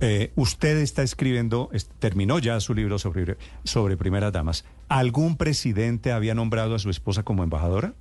Eh, 0.00 0.30
usted 0.36 0.76
está 0.78 1.02
escribiendo, 1.02 1.70
terminó 1.98 2.38
ya 2.38 2.60
su 2.60 2.72
libro 2.72 2.98
sobre, 2.98 3.36
sobre 3.64 3.96
primeras 3.96 4.32
damas. 4.32 4.64
¿Algún 4.88 5.36
presidente 5.36 6.12
había 6.12 6.34
nombrado 6.34 6.74
a 6.74 6.78
su 6.78 6.88
esposa 6.90 7.24
como 7.24 7.42
embajadora? 7.42 7.94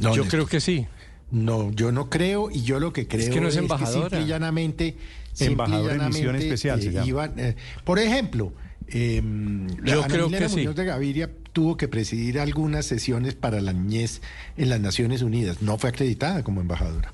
No, 0.00 0.14
yo 0.14 0.24
creo 0.26 0.46
que 0.46 0.60
sí. 0.60 0.86
No, 1.30 1.70
yo 1.72 1.92
no 1.92 2.08
creo 2.08 2.50
y 2.50 2.62
yo 2.62 2.80
lo 2.80 2.92
que 2.92 3.06
creo 3.06 3.20
es 3.20 3.30
que 3.30 3.40
no 3.40 3.48
es, 3.48 3.56
embajadora. 3.56 4.08
simple 4.08 4.22
y 4.22 4.26
llanamente, 4.26 4.96
en 5.40 6.08
misión 6.08 6.36
especial. 6.36 6.80
Eh, 6.82 7.30
eh, 7.36 7.56
por 7.84 7.98
ejemplo, 7.98 8.52
em, 8.88 9.66
yo 9.84 10.02
creo 10.04 10.30
que 10.30 10.48
Muñoz 10.48 10.74
de 10.74 10.84
Gaviria 10.84 11.30
tuvo 11.52 11.76
que 11.76 11.88
presidir 11.88 12.40
algunas 12.40 12.86
sesiones 12.86 13.34
para 13.34 13.60
la 13.60 13.72
niñez 13.72 14.22
en 14.56 14.70
las 14.70 14.80
Naciones 14.80 15.22
Unidas. 15.22 15.60
No 15.60 15.76
fue 15.76 15.90
acreditada 15.90 16.42
como 16.42 16.60
embajadora. 16.60 17.10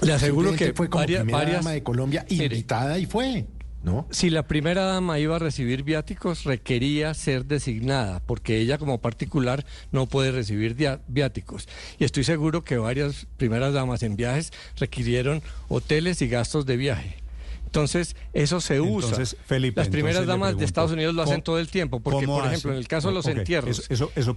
Le 0.00 0.12
aseguro 0.12 0.54
que 0.54 0.72
fue 0.74 0.88
como 0.88 1.04
primera 1.04 1.50
dama 1.50 1.72
de 1.72 1.82
Colombia 1.82 2.24
invitada 2.28 2.98
y 2.98 3.06
fue. 3.06 3.46
¿No? 3.82 4.06
Si 4.10 4.28
la 4.28 4.48
primera 4.48 4.82
dama 4.84 5.18
iba 5.18 5.36
a 5.36 5.38
recibir 5.38 5.84
viáticos, 5.84 6.44
requería 6.44 7.14
ser 7.14 7.44
designada, 7.44 8.20
porque 8.26 8.58
ella 8.58 8.76
como 8.76 9.00
particular 9.00 9.64
no 9.92 10.06
puede 10.06 10.32
recibir 10.32 10.76
viáticos. 11.06 11.68
Y 11.98 12.04
estoy 12.04 12.24
seguro 12.24 12.64
que 12.64 12.76
varias 12.76 13.26
primeras 13.36 13.72
damas 13.72 14.02
en 14.02 14.16
viajes 14.16 14.52
requirieron 14.76 15.42
hoteles 15.68 16.20
y 16.22 16.28
gastos 16.28 16.66
de 16.66 16.76
viaje. 16.76 17.27
Entonces, 17.68 18.16
eso 18.32 18.62
se 18.62 18.80
usa. 18.80 19.10
Entonces, 19.10 19.36
Felipe, 19.44 19.78
Las 19.78 19.88
primeras 19.88 20.24
damas 20.24 20.56
de 20.56 20.64
Estados 20.64 20.90
Unidos 20.90 21.14
lo 21.14 21.22
hacen 21.22 21.42
todo 21.42 21.58
el 21.58 21.68
tiempo, 21.68 22.00
porque, 22.00 22.26
por 22.26 22.46
ejemplo, 22.46 22.72
en 22.72 22.78
el 22.78 22.88
caso 22.88 23.08
de 23.08 23.14
los 23.14 23.26
entierros, 23.26 23.86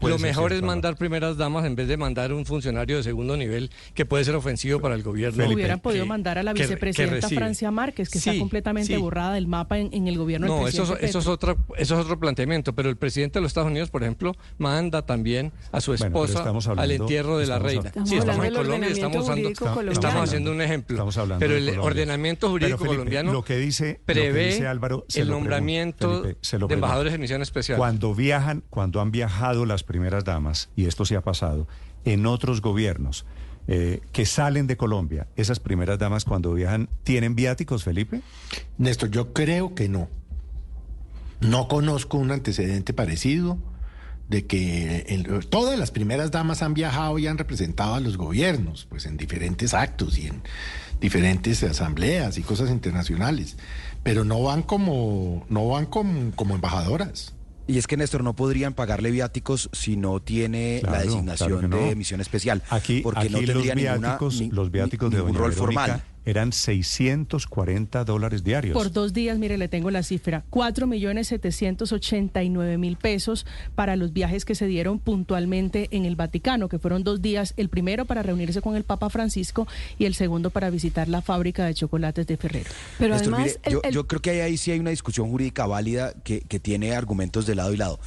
lo 0.02 0.20
mejor 0.20 0.52
es 0.52 0.62
mandar 0.62 0.98
primeras 0.98 1.38
damas 1.38 1.66
en 1.66 1.76
vez 1.76 1.88
de 1.88 1.96
mandar 1.96 2.34
un 2.34 2.46
funcionario 2.46 2.98
de 2.98 3.04
segundo 3.04 3.38
nivel 3.38 3.72
que 3.94 4.06
puede 4.06 4.26
ser 4.26 4.36
ofensivo 4.36 4.82
para 4.82 4.96
el 4.96 5.04
gobierno. 5.04 5.48
Hubieran 5.48 5.80
podido 5.80 6.06
mandar 6.06 6.38
a 6.38 6.44
la 6.44 6.52
vicepresidenta 6.52 7.30
Francia 7.30 7.72
Márquez, 7.72 8.10
que 8.10 8.18
está 8.18 8.38
completamente 8.38 8.98
borrada 8.98 9.34
del 9.34 9.48
mapa 9.48 9.80
en, 9.80 10.08
el 10.08 10.18
gobierno 10.18 10.48
No, 10.48 10.68
eso, 10.68 10.98
eso, 10.98 11.20
es 11.20 11.28
otro, 11.28 11.58
eso 11.78 11.96
es 11.96 12.06
otro 12.06 12.20
planteamiento, 12.20 12.74
pero 12.74 12.90
el 12.90 12.98
presidente 12.98 13.40
de 13.40 13.44
los 13.44 13.52
Estados 13.52 13.70
Unidos, 13.70 13.90
por 13.90 14.04
ejemplo, 14.04 14.36
manda 14.58 15.06
también 15.06 15.54
a 15.72 15.80
su 15.80 15.94
esposa 15.94 16.44
al 16.76 16.92
entierro 16.92 17.38
de 17.38 17.48
la 17.48 17.60
reina. 17.60 17.94
sí, 18.06 18.18
estamos 18.18 18.46
en 18.46 18.54
Colombia, 18.54 18.90
estamos, 18.90 19.30
estamos 19.90 20.24
haciendo 20.24 20.52
un 20.52 20.62
ejemplo. 20.62 21.08
pero 21.40 21.56
el 21.56 21.80
ordenamiento 21.80 22.50
jurídico 22.50 22.86
colombiano 22.86 23.21
lo 23.24 23.44
que 23.44 23.58
dice, 23.58 24.00
prevé 24.06 24.68
Álvaro, 24.68 25.06
el 25.14 25.30
nombramiento 25.30 26.22
de 26.24 26.38
embajadores 26.70 27.14
en 27.14 27.22
misión 27.22 27.42
especial. 27.42 27.78
Cuando 27.78 28.16
viajan, 28.16 28.64
cuando 28.70 29.02
han 29.02 29.12
viajado 29.12 29.66
las 29.66 29.84
primeras 29.84 30.24
damas, 30.24 30.70
y 30.76 30.86
esto 30.86 31.06
se 31.06 31.16
ha 31.16 31.22
pasado, 31.22 31.68
en 32.06 32.26
otros 32.26 32.62
gobiernos 32.62 33.26
eh, 33.68 34.02
que 34.12 34.26
salen 34.26 34.68
de 34.68 34.76
Colombia, 34.76 35.28
esas 35.36 35.60
primeras 35.60 36.00
damas 36.00 36.26
cuando 36.26 36.54
viajan, 36.54 36.90
¿tienen 37.04 37.36
viáticos, 37.36 37.84
Felipe? 37.84 38.22
Néstor, 38.78 39.12
yo 39.12 39.34
creo 39.34 39.76
que 39.76 39.88
no. 39.88 40.10
No 41.42 41.68
conozco 41.68 42.18
un 42.18 42.32
antecedente 42.32 42.94
parecido 42.94 43.58
de 44.32 44.46
que 44.46 45.44
todas 45.50 45.78
las 45.78 45.92
primeras 45.92 46.32
damas 46.32 46.62
han 46.62 46.74
viajado 46.74 47.20
y 47.20 47.28
han 47.28 47.38
representado 47.38 47.96
a 47.96 48.00
los 48.00 48.18
gobiernos, 48.18 48.86
pues 48.90 49.06
en 49.06 49.18
diferentes 49.18 49.74
actos 49.74 50.18
y 50.18 50.28
en 50.28 50.42
diferentes 51.02 51.64
asambleas 51.64 52.38
y 52.38 52.44
cosas 52.44 52.70
internacionales, 52.70 53.58
pero 54.04 54.24
no 54.24 54.42
van 54.42 54.62
como, 54.64 55.46
no 55.50 55.68
van 55.68 55.88
como, 55.88 56.32
como 56.36 56.56
embajadoras. 56.56 57.34
Y 57.68 57.78
es 57.78 57.88
que 57.88 57.98
Néstor 57.98 58.24
no 58.24 58.36
podrían 58.36 58.74
pagarle 58.74 59.12
viáticos 59.12 59.70
si 59.74 59.98
no 59.98 60.22
tiene 60.22 60.82
la 60.84 61.04
designación 61.04 61.70
de 61.70 61.96
misión 61.96 62.22
especial. 62.22 62.64
Aquí, 62.70 63.02
porque 63.02 63.30
no 63.30 63.42
los 63.42 63.64
viáticos, 63.64 64.42
los 64.52 64.72
viáticos 64.72 65.12
de 65.12 65.18
doña 65.18 65.38
rol 65.38 65.54
formal 65.54 66.04
eran 66.26 66.52
640 66.52 68.04
dólares 68.04 68.44
diarios. 68.44 68.74
Por 68.74 68.92
dos 68.92 69.14
días, 69.14 69.38
mire, 69.38 69.58
le 69.58 69.68
tengo 69.68 69.92
la 69.92 70.04
cifra, 70.04 70.44
4 70.50 70.88
millones 70.88 71.28
789 71.28 72.78
mil 72.78 72.98
pesos 72.98 73.46
para 73.76 73.96
los 73.96 74.14
viajes 74.14 74.46
que 74.46 74.56
se 74.56 74.68
dieron 74.68 75.00
puntualmente 75.00 75.88
en 75.92 76.06
el 76.06 76.16
Vaticano, 76.16 76.70
que 76.70 76.80
fueron 76.80 77.04
dos 77.04 77.22
días, 77.22 77.54
el 77.58 77.70
primero 77.70 78.06
para 78.06 78.24
reunirse 78.24 78.62
con 78.62 78.76
el 78.76 78.84
Papa 78.84 79.10
Francisco 79.10 79.68
y 79.98 80.06
el 80.06 80.14
segundo 80.14 80.50
para 80.50 80.70
visitar 80.70 81.08
la 81.08 81.22
fábrica 81.22 81.66
de 81.66 81.74
chocolates 81.74 82.28
de 82.28 82.38
Ferrero. 82.38 82.70
Pero 83.00 83.16
además... 83.16 83.60
yo, 83.92 84.08
creo 84.08 84.22
que 84.22 84.42
ahí, 84.42 84.58
sí 84.58 84.72
hay 84.72 84.80
una 84.80 84.92
discusión 84.92 85.30
jurídica 85.30 85.66
válida 85.66 86.14
que, 86.24 86.42
que 86.42 86.60
tiene 86.60 86.94
argumentos 86.94 87.46
de 87.46 87.56
lado 87.56 87.74
y 87.74 87.78
lado. 87.78 88.00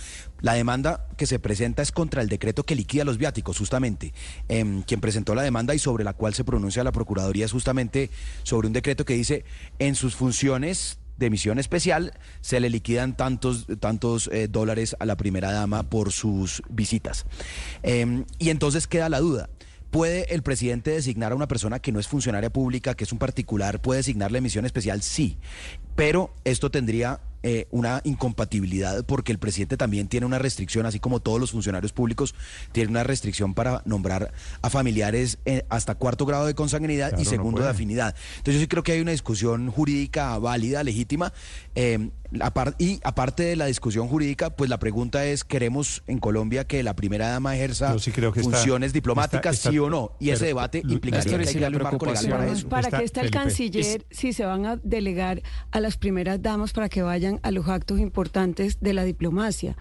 La 0.45 0.53
demanda 0.53 1.07
que 1.17 1.27
se 1.27 1.39
presenta 1.39 1.81
es 1.81 1.91
contra 1.91 2.21
el 2.21 2.29
decreto 2.29 2.65
que 2.65 2.75
liquida 2.75 3.03
los 3.05 3.17
viáticos, 3.17 3.57
justamente. 3.57 4.13
Em, 4.47 4.83
quien 4.83 5.01
presentó 5.01 5.35
la 5.35 5.41
demanda 5.41 5.75
y 5.75 5.79
sobre 5.79 6.05
la 6.05 6.13
cual 6.13 6.35
se 6.35 6.45
pronuncia 6.45 6.85
la 6.85 6.93
Procuraduría 6.93 7.47
es 7.47 7.53
justamente 7.53 8.11
sobre 8.43 8.67
un 8.67 8.75
decreto 8.75 9.07
que 9.07 9.15
dice 9.15 9.47
en 9.79 9.95
sus 9.95 10.15
funciones 10.15 10.99
de 11.17 11.31
misión 11.31 11.59
especial 11.59 12.13
se 12.43 12.61
le 12.61 12.69
liquidan 12.69 13.17
tantos, 13.17 13.67
tantos 13.81 14.29
eh, 14.33 14.47
dólares 14.47 14.95
a 14.99 15.07
la 15.07 15.17
primera 15.17 15.51
dama 15.51 15.83
por 15.83 16.13
sus 16.13 16.63
visitas. 16.69 17.25
Em, 17.83 18.27
y 18.39 18.51
entonces 18.51 18.87
queda 18.87 19.09
la 19.09 19.21
duda. 19.21 19.49
¿Puede 19.91 20.35
el 20.35 20.43
presidente 20.43 20.91
designar 20.91 21.33
a 21.33 21.37
una 21.37 21.49
persona 21.49 21.79
que 21.79 21.91
no 21.91 22.01
es 22.01 22.07
funcionaria 22.07 22.53
pública, 22.53 22.95
que 22.95 23.05
es 23.05 23.13
un 23.13 23.19
particular, 23.19 23.81
puede 23.81 24.01
designarle 24.01 24.43
misión 24.43 24.67
especial? 24.67 25.01
Sí, 25.01 25.39
pero 25.97 26.35
esto 26.45 26.71
tendría 26.71 27.21
eh, 27.47 27.69
una 27.71 28.01
incompatibilidad 28.05 29.05
porque 29.05 29.31
el 29.31 29.39
presidente 29.39 29.77
también 29.77 30.09
tiene 30.09 30.25
una 30.25 30.39
restricción, 30.39 30.87
así 30.87 30.99
como 30.99 31.21
todos 31.21 31.39
los 31.39 31.51
funcionarios 31.51 31.93
públicos 31.93 32.35
tienen 32.73 32.93
una 32.93 33.05
restricción 33.05 33.53
para 33.53 33.83
nombrar 33.85 34.33
a 34.63 34.71
familiares 34.71 35.37
eh, 35.45 35.67
hasta 35.69 35.95
cuarto 35.95 36.25
grado 36.25 36.47
de 36.47 36.55
consanguinidad 36.55 37.19
y 37.19 37.27
segundo 37.27 37.61
de 37.61 37.69
afinidad. 37.69 38.15
Entonces 38.39 38.55
yo 38.55 38.61
sí 38.61 38.67
creo 38.67 38.83
que 38.83 38.93
hay 38.93 39.03
una 39.03 39.11
discusión 39.11 39.71
jurídica 39.71 40.39
válida, 40.39 40.83
legítima. 40.83 41.35
Eh, 41.75 42.09
y 42.79 43.01
aparte 43.05 43.45
de 43.45 43.57
la 43.57 43.67
discusión 43.67 44.09
jurídica, 44.09 44.51
pues 44.51 44.69
la 44.69 44.79
pregunta 44.79 45.25
es, 45.25 45.45
¿queremos 45.45 46.03
en 46.07 46.19
Colombia 46.19 46.67
que 46.67 46.83
la 46.83 46.97
primera 46.97 47.29
dama 47.29 47.55
ejerza 47.55 47.95
funciones 48.43 48.93
diplomáticas, 48.93 49.59
sí 49.59 49.79
o 49.79 49.89
no? 49.89 50.17
Y 50.19 50.31
ese 50.31 50.47
debate 50.47 50.83
implica 50.85 51.21
que 51.23 51.35
hay 51.35 51.47
que 51.47 51.61
darle 51.61 51.77
un 51.77 51.83
marco 51.85 52.07
legal 52.07 52.29
para 52.29 52.49
eso. 52.49 52.69
¿Para 52.69 52.91
qué 52.91 53.05
está 53.05 53.21
el 53.21 53.31
canciller 53.31 54.07
si 54.11 54.33
se 54.33 54.45
van 54.45 54.67
a 54.67 54.77
delegar 54.83 55.43
a 55.71 55.81
las 55.81 55.97
primeras 55.97 56.43
damas 56.43 56.73
para 56.73 56.89
que 56.89 57.03
vayan 57.03 57.34
a 57.43 57.51
los 57.51 57.69
actos 57.69 58.01
importantes 58.01 58.79
de 58.81 58.95
la 58.95 59.05
diplomacia. 59.05 59.77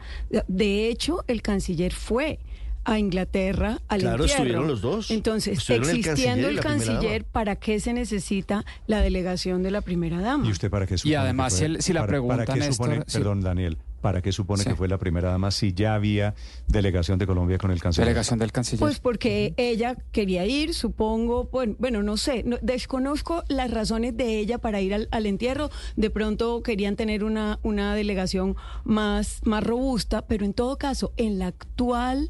De 0.47 0.87
hecho, 0.87 1.23
el 1.27 1.41
canciller 1.41 1.93
fue 1.93 2.39
a 2.85 2.99
Inglaterra 2.99 3.79
al 3.87 4.01
claro, 4.01 4.25
estuvieron 4.25 4.67
los 4.67 4.81
dos. 4.81 5.09
Entonces, 5.11 5.69
existiendo 5.69 6.47
el 6.47 6.59
canciller, 6.59 7.23
¿para 7.23 7.55
qué 7.55 7.79
se 7.79 7.93
necesita 7.93 8.65
la 8.87 9.01
delegación 9.01 9.63
de 9.63 9.71
la 9.71 9.81
primera 9.81 10.19
dama? 10.19 10.47
¿Y 10.47 10.51
usted 10.51 10.69
para 10.69 10.85
qué 10.85 10.97
supone? 10.97 11.11
Y 11.11 11.15
además, 11.15 11.53
si, 11.79 11.93
la 11.93 12.05
pregunta, 12.05 12.45
perdón, 13.11 13.41
Daniel, 13.41 13.77
¿Para 14.03 14.21
qué 14.21 14.33
supone 14.33 14.65
que 14.65 14.75
fue 14.75 14.89
la 14.89 14.97
primera 14.97 15.29
dama 15.29 15.49
si 15.49 15.71
ya 15.71 15.95
había 15.95 16.35
delegación 16.67 17.17
de 17.19 17.25
Colombia 17.25 17.57
con 17.57 17.71
el 17.71 17.81
canciller? 17.81 18.05
Delegación 18.05 18.37
del 18.37 18.51
canciller. 18.51 18.81
Pues 18.81 18.99
porque 18.99 19.53
ella 19.55 19.95
quería 20.11 20.45
ir, 20.45 20.73
supongo, 20.73 21.45
bueno, 21.45 21.75
bueno 21.79 22.03
no 22.03 22.17
sé, 22.17 22.43
desconozco 22.61 23.45
las 23.47 23.71
razones 23.71 24.17
de 24.17 24.39
ella 24.39 24.57
para 24.57 24.81
ir 24.81 25.07
al, 25.09 25.25
entierro. 25.25 25.69
De 25.95 26.09
pronto 26.09 26.63
querían 26.63 26.97
tener 26.97 27.23
una, 27.23 27.59
una 27.63 27.95
delegación 27.95 28.57
más, 28.83 29.39
más 29.45 29.63
robusta, 29.63 30.27
pero 30.27 30.43
en 30.43 30.53
todo 30.53 30.77
caso, 30.77 31.13
en 31.15 31.39
la 31.39 31.47
actual 31.47 32.29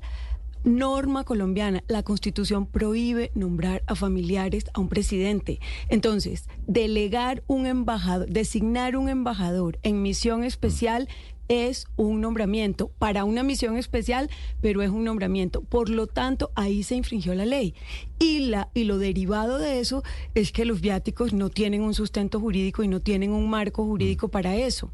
norma 0.63 1.23
colombiana, 1.23 1.83
la 1.87 2.03
constitución 2.03 2.65
prohíbe 2.65 3.31
nombrar 3.35 3.83
a 3.87 3.95
familiares 3.95 4.65
a 4.73 4.79
un 4.79 4.89
presidente. 4.89 5.59
Entonces, 5.89 6.47
delegar 6.67 7.43
un 7.47 7.65
embajador, 7.65 8.29
designar 8.29 8.95
un 8.95 9.09
embajador 9.09 9.79
en 9.83 10.01
misión 10.01 10.43
especial 10.43 11.09
es 11.47 11.87
un 11.95 12.21
nombramiento 12.21 12.89
para 12.99 13.23
una 13.23 13.43
misión 13.43 13.77
especial, 13.77 14.29
pero 14.61 14.81
es 14.81 14.89
un 14.89 15.03
nombramiento. 15.03 15.61
Por 15.61 15.89
lo 15.89 16.07
tanto, 16.07 16.51
ahí 16.55 16.83
se 16.83 16.95
infringió 16.95 17.35
la 17.35 17.45
ley. 17.45 17.73
Y, 18.19 18.47
la, 18.47 18.69
y 18.73 18.85
lo 18.85 18.97
derivado 18.97 19.57
de 19.57 19.79
eso 19.79 20.03
es 20.33 20.51
que 20.51 20.65
los 20.65 20.81
viáticos 20.81 21.33
no 21.33 21.49
tienen 21.49 21.81
un 21.81 21.93
sustento 21.93 22.39
jurídico 22.39 22.83
y 22.83 22.87
no 22.87 23.01
tienen 23.01 23.31
un 23.31 23.49
marco 23.49 23.83
jurídico 23.85 24.29
para 24.29 24.55
eso. 24.55 24.91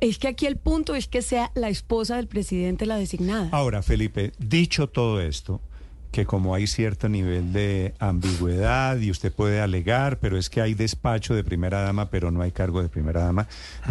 Es 0.00 0.18
que 0.18 0.28
aquí 0.28 0.46
el 0.46 0.56
punto 0.56 0.94
es 0.94 1.08
que 1.08 1.22
sea 1.22 1.50
la 1.54 1.68
esposa 1.68 2.16
del 2.16 2.28
presidente 2.28 2.86
la 2.86 2.96
designada. 2.96 3.48
Ahora, 3.52 3.82
Felipe, 3.82 4.32
dicho 4.38 4.88
todo 4.88 5.20
esto, 5.20 5.60
que 6.10 6.24
como 6.24 6.54
hay 6.54 6.66
cierto 6.66 7.08
nivel 7.08 7.52
de 7.52 7.94
ambigüedad 7.98 8.98
y 8.98 9.10
usted 9.10 9.32
puede 9.32 9.60
alegar, 9.60 10.18
pero 10.18 10.38
es 10.38 10.48
que 10.48 10.60
hay 10.60 10.74
despacho 10.74 11.34
de 11.34 11.44
primera 11.44 11.82
dama, 11.82 12.10
pero 12.10 12.30
no 12.30 12.42
hay 12.42 12.50
cargo 12.50 12.82
de 12.82 12.88
primera 12.88 13.22
dama, 13.22 13.46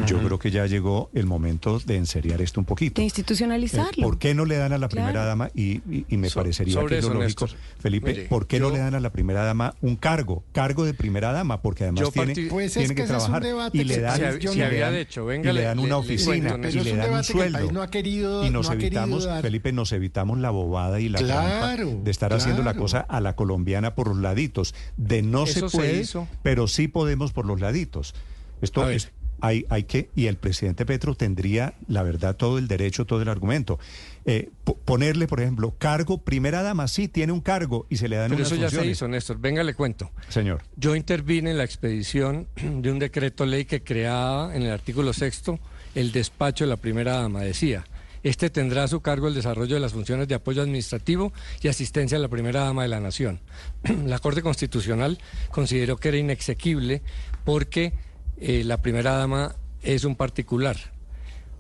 yo 0.06 0.20
creo 0.20 0.40
que 0.40 0.52
ya 0.52 0.66
llegó 0.66 1.10
el 1.14 1.26
momento 1.26 1.80
de 1.80 1.96
enseriar 1.96 2.42
esto 2.42 2.60
un 2.60 2.66
poquito. 2.66 3.02
De 3.02 3.04
institucionalizarlo. 3.04 4.04
Eh, 4.04 4.04
¿Por 4.04 4.18
qué 4.18 4.34
no 4.34 4.46
le 4.46 4.58
dan 4.58 4.74
a 4.74 4.78
la 4.78 4.90
primera 4.90 5.26
dama? 5.26 5.50
Y, 5.54 5.82
me 6.10 6.30
parecería 6.32 6.84
que 6.86 6.98
es 6.98 7.06
lo 7.06 7.14
lógico, 7.14 7.48
Felipe, 7.80 8.28
¿por 8.30 8.48
qué 8.48 8.60
no 8.60 8.72
le 8.72 8.80
dan 8.80 8.96
a 8.96 9.00
la 9.00 9.12
primera 9.12 9.44
dama 9.44 9.76
un 9.82 9.96
cargo? 9.96 10.44
Cargo 10.52 10.86
de 10.86 10.94
primera 10.94 11.32
dama, 11.32 11.62
porque 11.62 11.84
además 11.84 12.12
tiene, 12.12 12.48
pues 12.50 12.74
tiene 12.74 12.96
que, 12.96 13.04
trabajar 13.04 13.44
y 13.74 13.84
le 13.84 14.00
dan, 14.00 14.40
y 14.42 15.52
le 15.54 15.62
dan 15.62 15.80
una 15.80 15.98
oficina 15.98 16.58
y 16.64 16.72
le 16.72 16.96
dan 16.96 17.14
un 17.14 17.24
sueldo. 17.24 18.46
y 18.46 18.50
nos 18.50 18.70
evitamos, 18.72 19.28
Felipe, 19.42 19.72
nos 19.72 19.92
evitamos 19.92 20.40
la 20.40 20.50
bobada 20.50 21.00
y 21.00 21.10
la 21.10 21.20
claro 21.20 22.07
de 22.08 22.12
estar 22.12 22.34
haciendo 22.34 22.64
la 22.64 22.74
cosa 22.74 23.02
a 23.02 23.20
la 23.20 23.36
colombiana 23.36 23.94
por 23.94 24.08
los 24.08 24.18
laditos. 24.18 24.74
De 24.96 25.22
no 25.22 25.46
se 25.46 25.62
puede, 25.64 26.04
pero 26.42 26.68
sí 26.68 26.88
podemos 26.88 27.34
por 27.34 27.46
los 27.46 27.60
laditos. 27.60 28.16
Esto 28.62 28.90
es, 28.90 29.12
hay, 29.42 29.66
hay 29.70 29.84
que, 29.84 30.10
y 30.16 30.28
el 30.28 30.38
presidente 30.38 30.86
Petro 30.86 31.16
tendría, 31.16 31.74
la 31.88 32.02
verdad, 32.04 32.36
todo 32.36 32.58
el 32.58 32.68
derecho, 32.68 33.06
todo 33.06 33.22
el 33.22 33.30
argumento. 33.30 33.78
Eh, 34.26 34.50
ponerle, 34.86 35.28
por 35.28 35.42
ejemplo, 35.42 35.76
cargo, 35.78 36.20
primera 36.20 36.64
dama, 36.64 36.88
sí, 36.88 37.08
tiene 37.08 37.34
un 37.34 37.42
cargo 37.42 37.86
y 37.90 37.98
se 37.98 38.08
le 38.08 38.16
dan 38.16 38.32
Pero 38.32 38.44
eso 38.44 38.56
ya 38.56 38.70
se 38.70 38.86
hizo, 38.86 39.08
Néstor. 39.08 39.38
Venga, 39.38 39.64
le 39.64 39.74
cuento. 39.74 40.10
Señor. 40.30 40.64
Yo 40.78 40.96
intervine 40.96 41.52
en 41.52 41.58
la 41.58 41.66
expedición 41.66 42.48
de 42.56 42.90
un 42.90 43.00
decreto 43.00 43.46
ley 43.46 43.66
que 43.66 43.84
creaba 43.84 44.56
en 44.56 44.64
el 44.64 44.72
artículo 44.72 45.14
sexto 45.14 45.60
el 45.94 46.14
despacho 46.14 46.64
de 46.64 46.70
la 46.70 46.78
primera 46.78 47.18
dama. 47.18 47.42
Decía, 47.42 47.86
este 48.28 48.50
tendrá 48.50 48.84
a 48.84 48.88
su 48.88 49.02
cargo 49.02 49.28
el 49.28 49.34
desarrollo 49.34 49.76
de 49.76 49.82
las 49.82 49.94
funciones 49.94 50.28
de 50.28 50.36
apoyo 50.36 50.62
administrativo 50.62 51.34
y 51.62 51.68
asistencia 51.68 52.18
a 52.18 52.22
la 52.22 52.28
primera 52.28 52.64
dama 52.64 52.84
de 52.84 52.90
la 52.90 53.00
Nación. 53.00 53.40
la 54.06 54.20
Corte 54.20 54.42
Constitucional 54.42 55.20
consideró 55.52 55.98
que 55.98 56.10
era 56.10 56.18
inexequible 56.18 57.02
porque 57.46 57.94
eh, 58.38 58.64
la 58.64 58.82
primera 58.82 59.14
dama 59.14 59.56
es 59.82 60.04
un 60.04 60.16
particular. 60.16 60.78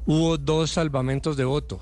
Hubo 0.05 0.37
dos 0.37 0.71
salvamentos 0.71 1.37
de 1.37 1.45
voto 1.45 1.79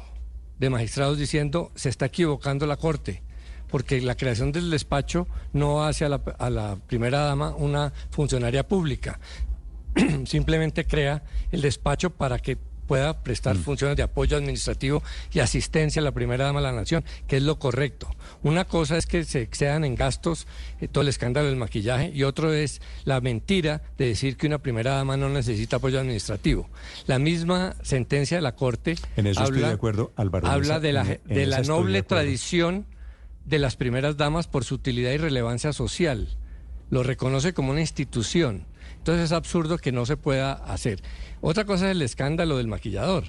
de 0.60 0.70
magistrados 0.70 1.18
diciendo 1.18 1.72
se 1.76 1.90
está 1.90 2.08
equivocando 2.08 2.66
la 2.66 2.78
Corte 2.78 3.24
porque 3.70 4.00
la 4.02 4.16
creación 4.16 4.52
del 4.52 4.70
despacho 4.70 5.28
no 5.54 5.84
hace 5.84 6.06
a 6.06 6.10
la, 6.10 6.22
a 6.38 6.50
la 6.50 6.78
primera 6.88 7.20
dama 7.20 7.56
una 7.56 7.92
funcionaria 8.10 8.68
pública, 8.68 9.20
simplemente 10.26 10.86
crea 10.86 11.24
el 11.52 11.62
despacho 11.62 12.12
para 12.12 12.40
que 12.40 12.58
pueda 12.88 13.24
prestar 13.24 13.56
mm. 13.56 13.64
funciones 13.64 13.98
de 13.98 14.04
apoyo 14.04 14.38
administrativo 14.38 15.04
y 15.32 15.40
asistencia 15.40 16.02
a 16.02 16.04
la 16.04 16.12
primera 16.12 16.46
dama 16.46 16.60
de 16.60 16.68
la 16.68 16.72
nación, 16.72 17.04
que 17.28 17.38
es 17.38 17.44
lo 17.44 17.60
correcto. 17.60 18.08
Una 18.44 18.66
cosa 18.66 18.98
es 18.98 19.06
que 19.06 19.24
se 19.24 19.42
excedan 19.42 19.84
en 19.84 19.96
gastos 19.96 20.48
eh, 20.80 20.88
todo 20.88 21.02
el 21.02 21.08
escándalo 21.08 21.48
del 21.48 21.56
maquillaje 21.56 22.12
y 22.14 22.24
otro 22.24 22.54
es 22.54 22.82
la 23.04 23.22
mentira 23.22 23.82
de 23.98 24.08
decir 24.08 24.38
que 24.38 24.48
una 24.48 24.60
primera 24.60 24.92
dama 24.92 25.18
no 25.18 25.30
necesita 25.30 25.78
apoyo 25.78 26.00
administrativo. 26.00 26.70
La 27.08 27.20
misma 27.20 27.76
sentencia 27.82 28.38
de 28.38 28.42
la 28.42 28.56
Corte 28.56 28.96
habla, 29.38 29.68
de 29.68 29.74
acuerdo, 29.74 30.14
habla 30.16 30.80
de 30.80 30.94
la, 30.94 31.04
de 31.04 31.46
la 31.46 31.62
noble 31.62 32.04
tradición 32.04 32.86
de 33.46 33.60
las 33.60 33.76
primeras 33.76 34.18
damas 34.18 34.48
por 34.48 34.64
su 34.64 34.76
utilidad 34.76 35.12
y 35.12 35.18
relevancia 35.18 35.74
social. 35.74 36.28
Lo 36.90 37.04
reconoce 37.04 37.54
como 37.54 37.72
una 37.72 37.82
institución. 37.82 38.66
Entonces 39.06 39.26
es 39.26 39.34
absurdo 39.34 39.78
que 39.78 39.92
no 39.92 40.08
se 40.08 40.18
pueda 40.18 40.54
hacer. 40.54 41.00
Otra 41.40 41.64
cosa 41.64 41.86
es 41.86 41.92
el 41.92 42.02
escándalo 42.02 42.58
del 42.58 42.66
maquillador, 42.66 43.26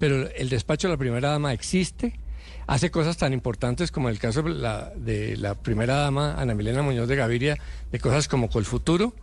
pero 0.00 0.28
el 0.28 0.48
despacho 0.48 0.88
de 0.88 0.94
la 0.94 0.98
primera 0.98 1.30
dama 1.30 1.52
existe, 1.52 2.18
hace 2.66 2.90
cosas 2.90 3.16
tan 3.16 3.32
importantes 3.32 3.92
como 3.92 4.08
el 4.08 4.18
caso 4.18 4.42
de 4.42 4.50
la, 4.50 4.90
de 4.96 5.36
la 5.36 5.54
primera 5.54 5.94
dama, 5.94 6.34
Ana 6.36 6.56
Milena 6.56 6.82
Muñoz 6.82 7.06
de 7.06 7.14
Gaviria, 7.14 7.58
de 7.92 8.00
cosas 8.00 8.26
como 8.26 8.50
Colfuturo, 8.50 9.14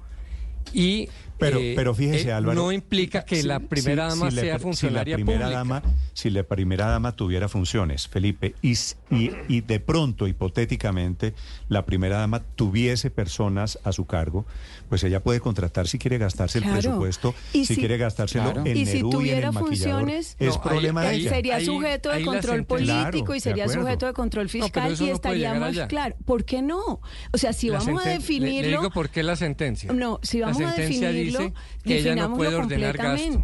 y 0.71 1.09
pero, 1.37 1.59
eh, 1.59 1.73
pero 1.75 1.93
fíjese, 1.93 2.29
eh, 2.29 2.33
Álvaro. 2.33 2.59
No 2.59 2.71
implica 2.71 3.23
que 3.23 3.43
la 3.43 3.59
primera 3.59 4.07
dama 4.07 4.31
sea 4.31 4.59
funcionaria 4.59 5.15
si 5.15 5.21
la 5.21 5.25
primera 5.25 5.45
pública. 5.45 5.57
Dama, 5.57 5.83
si 6.13 6.29
la 6.29 6.43
primera 6.43 6.87
dama 6.87 7.15
tuviera 7.15 7.47
funciones, 7.47 8.07
Felipe, 8.07 8.55
y, 8.61 8.73
y, 9.11 9.31
y, 9.47 9.61
de 9.61 9.79
pronto, 9.79 10.27
hipotéticamente, 10.27 11.33
la 11.69 11.85
primera 11.85 12.17
dama 12.17 12.41
tuviese 12.55 13.09
personas 13.09 13.79
a 13.83 13.91
su 13.91 14.05
cargo, 14.05 14.45
pues 14.89 15.03
ella 15.03 15.21
puede 15.21 15.39
contratar 15.39 15.87
si 15.87 15.99
quiere 15.99 16.17
gastarse 16.17 16.59
el 16.59 16.65
presupuesto, 16.65 17.35
si, 17.51 17.75
quiere 17.75 17.97
gastárselo 17.97 18.65
en 18.65 18.77
y 18.77 18.85
si 18.85 19.01
tuviera 19.01 19.47
en 19.47 19.53
funciones, 19.53 20.35
es 20.39 20.57
problema 20.57 21.03
de 21.03 21.15
ella. 21.15 21.29
Sería 21.29 21.59
sujeto 21.61 22.11
de 22.11 22.23
control 22.23 22.65
político 22.65 23.35
y 23.35 23.39
sería 23.39 23.67
sujeto 23.67 24.05
de 24.05 24.13
control 24.13 24.49
fiscal 24.49 24.95
y 24.99 25.09
estaríamos 25.09 25.77
claro. 25.87 26.15
¿Por 26.25 26.45
qué 26.45 26.61
no? 26.61 27.01
O 27.31 27.37
sea, 27.37 27.53
si 27.53 27.69
vamos 27.69 28.05
a 28.05 28.09
definirlo. 28.09 28.61
Le, 28.61 28.77
digo 28.77 28.89
por 28.91 29.09
qué 29.09 29.23
la 29.23 29.35
sentencia. 29.35 29.91
No, 29.93 30.19
si 30.23 30.41
vamos 30.41 30.61
a 30.61 30.73
definirlo 30.73 31.26
dice 31.27 31.53
que 31.83 31.99
ella 31.99 32.15
no 32.15 32.35
puede 32.35 32.55
ordenar 32.55 32.97
gasto. 32.97 33.43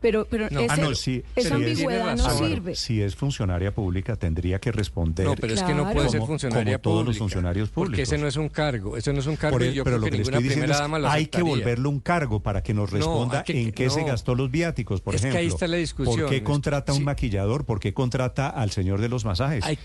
Pero, 0.00 0.26
pero 0.28 0.48
no. 0.50 0.60
ese, 0.60 0.72
ah, 0.72 0.76
no, 0.76 0.94
sí, 0.94 1.22
esa 1.36 1.54
ambigüedad 1.54 2.16
no 2.16 2.30
sirve. 2.30 2.74
Si 2.74 3.00
es 3.00 3.14
funcionaria 3.14 3.74
pública, 3.74 4.16
tendría 4.16 4.58
que 4.58 4.72
responder. 4.72 5.26
No, 5.26 5.36
pero 5.36 5.54
es 5.54 5.62
que 5.62 5.74
no 5.74 5.90
puede 5.92 6.08
ser 6.08 6.20
funcionaria 6.20 6.78
como 6.78 6.82
todos 6.82 6.96
pública, 6.96 7.08
los 7.10 7.18
funcionarios 7.18 7.68
públicos. 7.70 7.90
Porque 7.92 8.02
ese 8.02 8.18
no 8.18 8.26
es 8.26 8.36
un 8.36 8.48
cargo. 8.48 8.96
Ese 8.96 9.12
no 9.12 9.20
es 9.20 9.26
un 9.26 9.36
cargo. 9.36 9.58
Por 9.58 9.66
y 9.66 9.72
yo 9.72 9.84
pero 9.84 9.96
creo 9.96 9.98
lo 9.98 10.04
que, 10.04 10.10
que 10.10 10.18
ninguna 10.18 10.38
primera 10.38 10.78
dama 10.78 10.98
lo 10.98 11.08
Hay 11.08 11.26
que 11.26 11.42
volverlo 11.42 11.90
un 11.90 12.00
cargo 12.00 12.40
para 12.40 12.62
que 12.62 12.74
nos 12.74 12.90
responda 12.90 13.44
que, 13.44 13.60
en 13.60 13.72
qué 13.72 13.90
se 13.90 14.04
gastó 14.04 14.34
los 14.34 14.50
viáticos, 14.50 15.00
por 15.00 15.14
es 15.14 15.20
ejemplo. 15.22 15.38
Que 15.38 15.40
ahí 15.40 15.48
está 15.48 15.66
la 15.66 15.76
discusión. 15.76 16.20
¿Por 16.20 16.30
qué 16.30 16.42
contrata 16.42 16.92
un 16.92 17.04
maquillador? 17.04 17.64
¿Por 17.64 17.80
qué 17.80 17.92
contrata 17.94 18.48
al 18.48 18.70
señor 18.70 19.00
de 19.00 19.08
los 19.08 19.24
masajes? 19.24 19.64
Hay, 19.64 19.78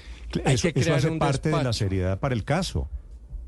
eso, 0.45 0.73
que 0.73 0.91
hace 0.91 1.11
parte 1.11 1.49
de 1.49 1.63
la 1.63 1.73
seriedad 1.73 2.19
para 2.19 2.35
el 2.35 2.43
caso. 2.43 2.89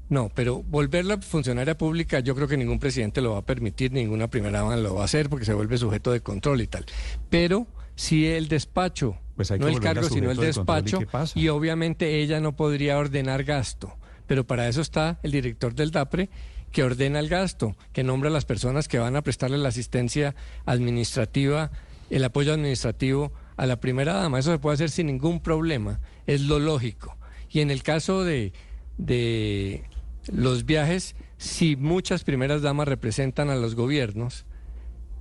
No, 0.10 0.30
pero 0.34 0.64
volverla 0.64 1.20
funcionaria 1.22 1.78
pública 1.78 2.20
yo 2.20 2.36
creo 2.36 2.48
que 2.48 2.58
ningún 2.58 2.80
presidente 2.80 3.22
lo 3.22 3.34
va 3.34 3.40
a 3.40 3.46
permitir, 3.46 3.92
ninguna 3.92 4.28
primera 4.28 4.60
dama 4.60 4.76
lo 4.76 4.96
va 4.96 5.04
a 5.04 5.06
hacer 5.06 5.30
porque 5.30 5.46
se 5.46 5.54
vuelve 5.54 5.78
sujeto 5.78 6.12
de 6.12 6.22
control 6.22 6.62
y 6.62 6.68
tal. 6.68 6.86
Pero 7.30 7.68
si 7.96 8.26
el 8.26 8.48
despacho, 8.48 9.18
pues 9.36 9.52
no 9.52 9.68
el 9.68 9.80
cargo, 9.80 10.10
sino 10.10 10.32
el 10.32 10.38
despacho, 10.38 11.00
¿y, 11.36 11.42
y 11.42 11.50
obviamente 11.50 12.22
ella 12.22 12.40
no 12.40 12.56
podría 12.56 12.98
ordenar 12.98 13.44
gasto, 13.44 13.98
pero 14.26 14.48
para 14.48 14.68
eso 14.68 14.82
está 14.82 15.20
el 15.22 15.32
director 15.32 15.76
del 15.76 15.92
DAPRE 15.92 16.30
que 16.72 16.84
ordena 16.84 17.20
el 17.20 17.30
gasto, 17.30 17.76
que 17.94 18.04
nombra 18.04 18.30
a 18.30 18.34
las 18.34 18.46
personas 18.46 18.88
que 18.88 19.00
van 19.00 19.16
a 19.16 19.22
prestarle 19.22 19.58
la 19.58 19.70
asistencia 19.70 20.36
administrativa, 20.66 21.72
el 22.10 22.24
apoyo 22.24 22.54
administrativo 22.54 23.32
a 23.58 23.66
la 23.66 23.80
primera 23.80 24.14
dama. 24.14 24.40
Eso 24.40 24.52
se 24.52 24.60
puede 24.60 24.76
hacer 24.76 24.90
sin 24.90 25.08
ningún 25.08 25.42
problema, 25.42 26.00
es 26.28 26.42
lo 26.42 26.60
lógico. 26.60 27.18
Y 27.50 27.62
en 27.62 27.72
el 27.72 27.84
caso 27.84 28.24
de, 28.24 28.54
de 28.98 29.84
los 30.32 30.66
viajes, 30.66 31.16
si 31.38 31.76
muchas 31.76 32.24
primeras 32.24 32.62
damas 32.62 32.88
representan 32.88 33.50
a 33.50 33.56
los 33.56 33.76
gobiernos, 33.76 34.46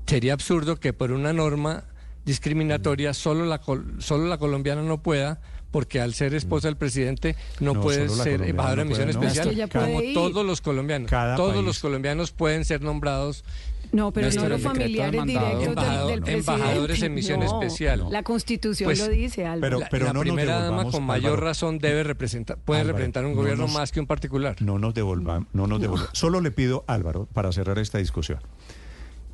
sería 0.06 0.32
absurdo 0.32 0.76
que 0.76 0.92
por 0.92 1.12
una 1.12 1.32
norma 1.32 1.84
discriminatoria 2.24 3.14
solo 3.14 3.46
la, 3.46 3.60
solo 3.98 4.26
la 4.26 4.38
colombiana 4.38 4.82
no 4.82 5.02
pueda 5.02 5.40
porque 5.70 6.00
al 6.00 6.14
ser 6.14 6.34
esposa 6.34 6.68
del 6.68 6.76
presidente 6.76 7.36
no, 7.60 7.80
puede 7.80 8.08
ser 8.08 8.42
embajadora 8.42 8.84
de 8.84 8.88
misión 8.88 9.08
especial, 9.10 9.68
como 9.70 10.00
todos 10.14 10.44
los 10.44 10.60
colombianos. 10.60 11.10
todos 11.36 11.64
los 11.64 11.78
colombianos 11.78 12.32
pueden 12.32 12.64
ser 12.64 12.82
nombrados 12.82 13.44
no, 13.92 14.12
pero 14.12 14.30
no 14.30 14.48
los 14.48 14.62
familiares 14.62 15.24
directos 15.24 15.74
del, 16.08 16.22
presidente. 16.22 16.32
Embajadores 16.32 17.02
en 17.02 17.14
misión 17.14 17.42
especial. 17.42 18.06
La 18.10 18.22
Constitución 18.22 18.88
pues, 18.88 18.98
lo 18.98 19.08
dice, 19.08 19.46
Pero, 19.60 19.80
pero 19.90 20.06
la 20.06 20.12
no 20.12 20.20
primera 20.20 20.60
dama 20.60 20.90
con 20.90 21.04
mayor 21.04 21.40
razón 21.40 21.78
debe 21.78 22.02
representar, 22.02 22.58
puede 22.58 22.84
representar 22.84 23.24
un 23.24 23.34
gobierno 23.34 23.68
más 23.68 23.92
que 23.92 24.00
un 24.00 24.06
particular. 24.06 24.56
No 24.60 24.78
nos 24.78 24.94
devolvamos, 24.94 25.48
no 25.52 25.66
nos 25.66 25.80
devolvamos. 25.80 26.10
Solo 26.12 26.40
le 26.40 26.50
pido, 26.50 26.84
Álvaro, 26.86 27.26
para 27.32 27.52
cerrar 27.52 27.78
esta 27.78 27.98
discusión. 27.98 28.40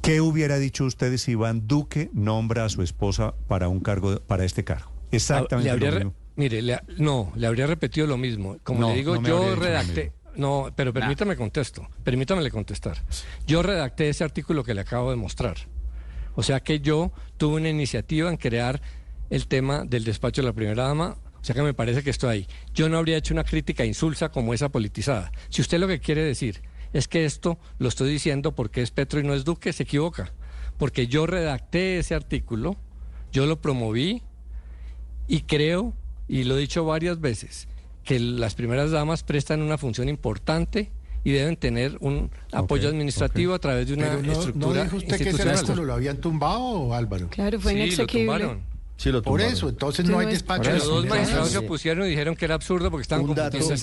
¿Qué 0.02 0.20
hubiera 0.20 0.58
dicho 0.58 0.84
usted 0.84 1.16
si 1.16 1.32
Iván 1.32 1.66
Duque 1.66 2.10
nombra 2.12 2.66
a 2.66 2.68
su 2.68 2.82
esposa 2.82 3.34
para 3.48 3.68
un 3.68 3.80
cargo, 3.80 4.20
para 4.20 4.44
este 4.44 4.62
cargo? 4.62 4.90
Exactamente 5.10 5.76
lo 5.78 5.92
mismo. 5.92 6.14
Mire, 6.36 6.62
no, 6.98 7.32
le 7.36 7.46
habría 7.46 7.66
repetido 7.66 8.06
lo 8.06 8.18
mismo. 8.18 8.58
Como 8.64 8.88
le 8.90 8.96
digo, 8.96 9.20
yo 9.22 9.54
redacté. 9.54 10.12
No, 10.36 10.72
pero 10.74 10.92
permítame 10.92 11.36
contesto. 11.36 11.88
Permítame 12.02 12.50
contestar. 12.50 12.98
Yo 13.46 13.62
redacté 13.62 14.08
ese 14.08 14.24
artículo 14.24 14.64
que 14.64 14.74
le 14.74 14.80
acabo 14.80 15.10
de 15.10 15.16
mostrar. 15.16 15.56
O 16.34 16.42
sea 16.42 16.60
que 16.60 16.80
yo 16.80 17.12
tuve 17.36 17.56
una 17.56 17.68
iniciativa 17.68 18.30
en 18.30 18.36
crear 18.36 18.80
el 19.30 19.46
tema 19.46 19.84
del 19.84 20.04
despacho 20.04 20.42
de 20.42 20.48
la 20.48 20.52
primera 20.52 20.84
dama. 20.84 21.16
O 21.40 21.44
sea 21.44 21.54
que 21.54 21.62
me 21.62 21.74
parece 21.74 22.02
que 22.02 22.10
estoy 22.10 22.30
ahí. 22.30 22.46
Yo 22.74 22.88
no 22.88 22.98
habría 22.98 23.16
hecho 23.16 23.34
una 23.34 23.44
crítica 23.44 23.84
insulsa 23.84 24.30
como 24.30 24.54
esa 24.54 24.70
politizada. 24.70 25.30
Si 25.50 25.60
usted 25.60 25.78
lo 25.78 25.86
que 25.86 26.00
quiere 26.00 26.22
decir 26.22 26.62
es 26.92 27.08
que 27.08 27.24
esto 27.24 27.58
lo 27.78 27.88
estoy 27.88 28.10
diciendo 28.10 28.54
porque 28.54 28.80
es 28.80 28.90
Petro 28.90 29.20
y 29.20 29.24
no 29.24 29.34
es 29.34 29.44
Duque, 29.44 29.72
se 29.72 29.82
equivoca. 29.82 30.32
Porque 30.78 31.06
yo 31.06 31.26
redacté 31.26 31.98
ese 31.98 32.14
artículo 32.14 32.76
Yo 33.30 33.46
lo 33.46 33.60
promoví 33.60 34.22
y 35.26 35.42
creo, 35.42 35.94
y 36.28 36.44
lo 36.44 36.56
he 36.56 36.60
dicho 36.60 36.84
varias 36.84 37.20
veces, 37.20 37.68
que 38.04 38.20
las 38.20 38.54
primeras 38.54 38.90
damas 38.90 39.22
prestan 39.22 39.62
una 39.62 39.78
función 39.78 40.08
importante 40.08 40.90
y 41.24 41.32
deben 41.32 41.56
tener 41.56 41.96
un 42.00 42.30
apoyo 42.52 42.88
administrativo 42.88 43.54
a 43.54 43.58
través 43.58 43.88
de 43.88 43.94
una 43.94 44.14
estructura 44.14 44.76
¿No 44.76 44.84
dijo 44.84 44.96
usted 44.96 45.16
que 45.18 45.30
ese 45.30 45.74
lo 45.74 45.94
habían 45.94 46.18
tumbado, 46.18 46.94
Álvaro? 46.94 47.28
Claro, 47.30 47.58
fue 47.58 47.72
sí, 47.72 47.78
inexequible. 47.78 48.26
Lo 48.26 48.32
tumbaron. 48.32 48.73
Sí, 48.96 49.10
lo 49.10 49.22
Por 49.22 49.40
eso, 49.40 49.68
entonces 49.68 50.06
no 50.06 50.18
hay 50.18 50.26
despacho. 50.26 50.70
Los 50.70 50.86
dos 50.86 51.06
magistrados 51.06 51.50
se 51.50 51.58
opusieron 51.58 52.06
y 52.06 52.10
dijeron 52.10 52.36
que 52.36 52.44
era 52.44 52.54
absurdo 52.54 52.90
porque 52.90 53.02
estaban 53.02 53.26
compitiendo. 53.26 53.74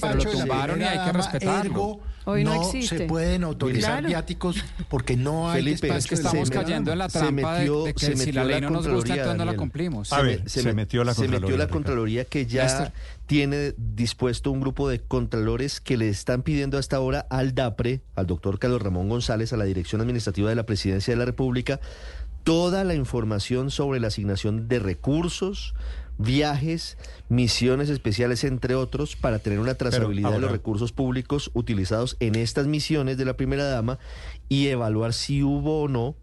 Pero 0.00 0.14
lo 0.14 0.24
tumbaron 0.24 0.80
y 0.80 0.84
hay 0.84 1.04
que 1.04 1.12
respetarlo. 1.12 2.00
Hoy 2.24 2.44
no, 2.44 2.62
se 2.62 3.00
pueden 3.00 3.42
autorizar 3.42 4.06
viáticos 4.06 4.56
porque 4.88 5.16
no 5.16 5.50
hay 5.50 5.64
Felipe, 5.64 5.88
despacho. 5.88 5.98
Es 5.98 6.06
que 6.06 6.14
estamos 6.14 6.50
cayendo 6.50 6.92
en 6.92 6.98
la 6.98 7.08
trampa 7.08 7.58
de, 7.58 7.94
que 7.94 8.16
si 8.16 8.30
la 8.30 8.44
ley 8.44 8.60
no 8.60 8.70
nos 8.70 8.86
gusta, 8.86 9.14
entonces 9.14 9.38
no 9.38 9.44
la 9.44 9.56
cumplimos. 9.56 10.12
A 10.12 10.22
ver, 10.22 10.48
se, 10.48 10.72
metió 10.72 11.02
la 11.02 11.14
Contraloría. 11.14 11.38
Se 11.38 11.40
metió 11.40 11.56
la 11.56 11.68
Contraloría 11.68 12.24
que 12.24 12.46
ya 12.46 12.92
tiene 13.26 13.74
dispuesto 13.76 14.52
un 14.52 14.60
grupo 14.60 14.88
de 14.88 15.00
contralores 15.00 15.80
que 15.80 15.96
le 15.96 16.08
están 16.08 16.42
pidiendo 16.42 16.78
hasta 16.78 16.96
ahora 16.96 17.26
al 17.30 17.54
DAPRE, 17.54 18.02
al 18.14 18.26
doctor 18.26 18.58
Carlos 18.58 18.82
Ramón 18.82 19.08
González, 19.08 19.52
a 19.52 19.56
la 19.56 19.64
Dirección 19.64 20.00
Administrativa 20.00 20.48
de 20.48 20.54
la 20.54 20.64
Presidencia 20.64 21.12
de 21.12 21.18
la 21.18 21.24
República, 21.24 21.80
toda 22.44 22.84
la 22.84 22.94
información 22.94 23.70
sobre 23.70 24.00
la 24.00 24.08
asignación 24.08 24.68
de 24.68 24.78
recursos, 24.78 25.74
viajes, 26.18 26.98
misiones 27.28 27.88
especiales, 27.88 28.44
entre 28.44 28.74
otros, 28.74 29.16
para 29.16 29.38
tener 29.38 29.58
una 29.58 29.74
trazabilidad 29.74 30.32
de 30.32 30.40
los 30.40 30.50
recursos 30.50 30.92
públicos 30.92 31.50
utilizados 31.54 32.16
en 32.20 32.34
estas 32.34 32.66
misiones 32.66 33.16
de 33.16 33.24
la 33.24 33.36
primera 33.36 33.64
dama 33.64 33.98
y 34.48 34.68
evaluar 34.68 35.12
si 35.12 35.42
hubo 35.42 35.82
o 35.82 35.88
no 35.88 36.16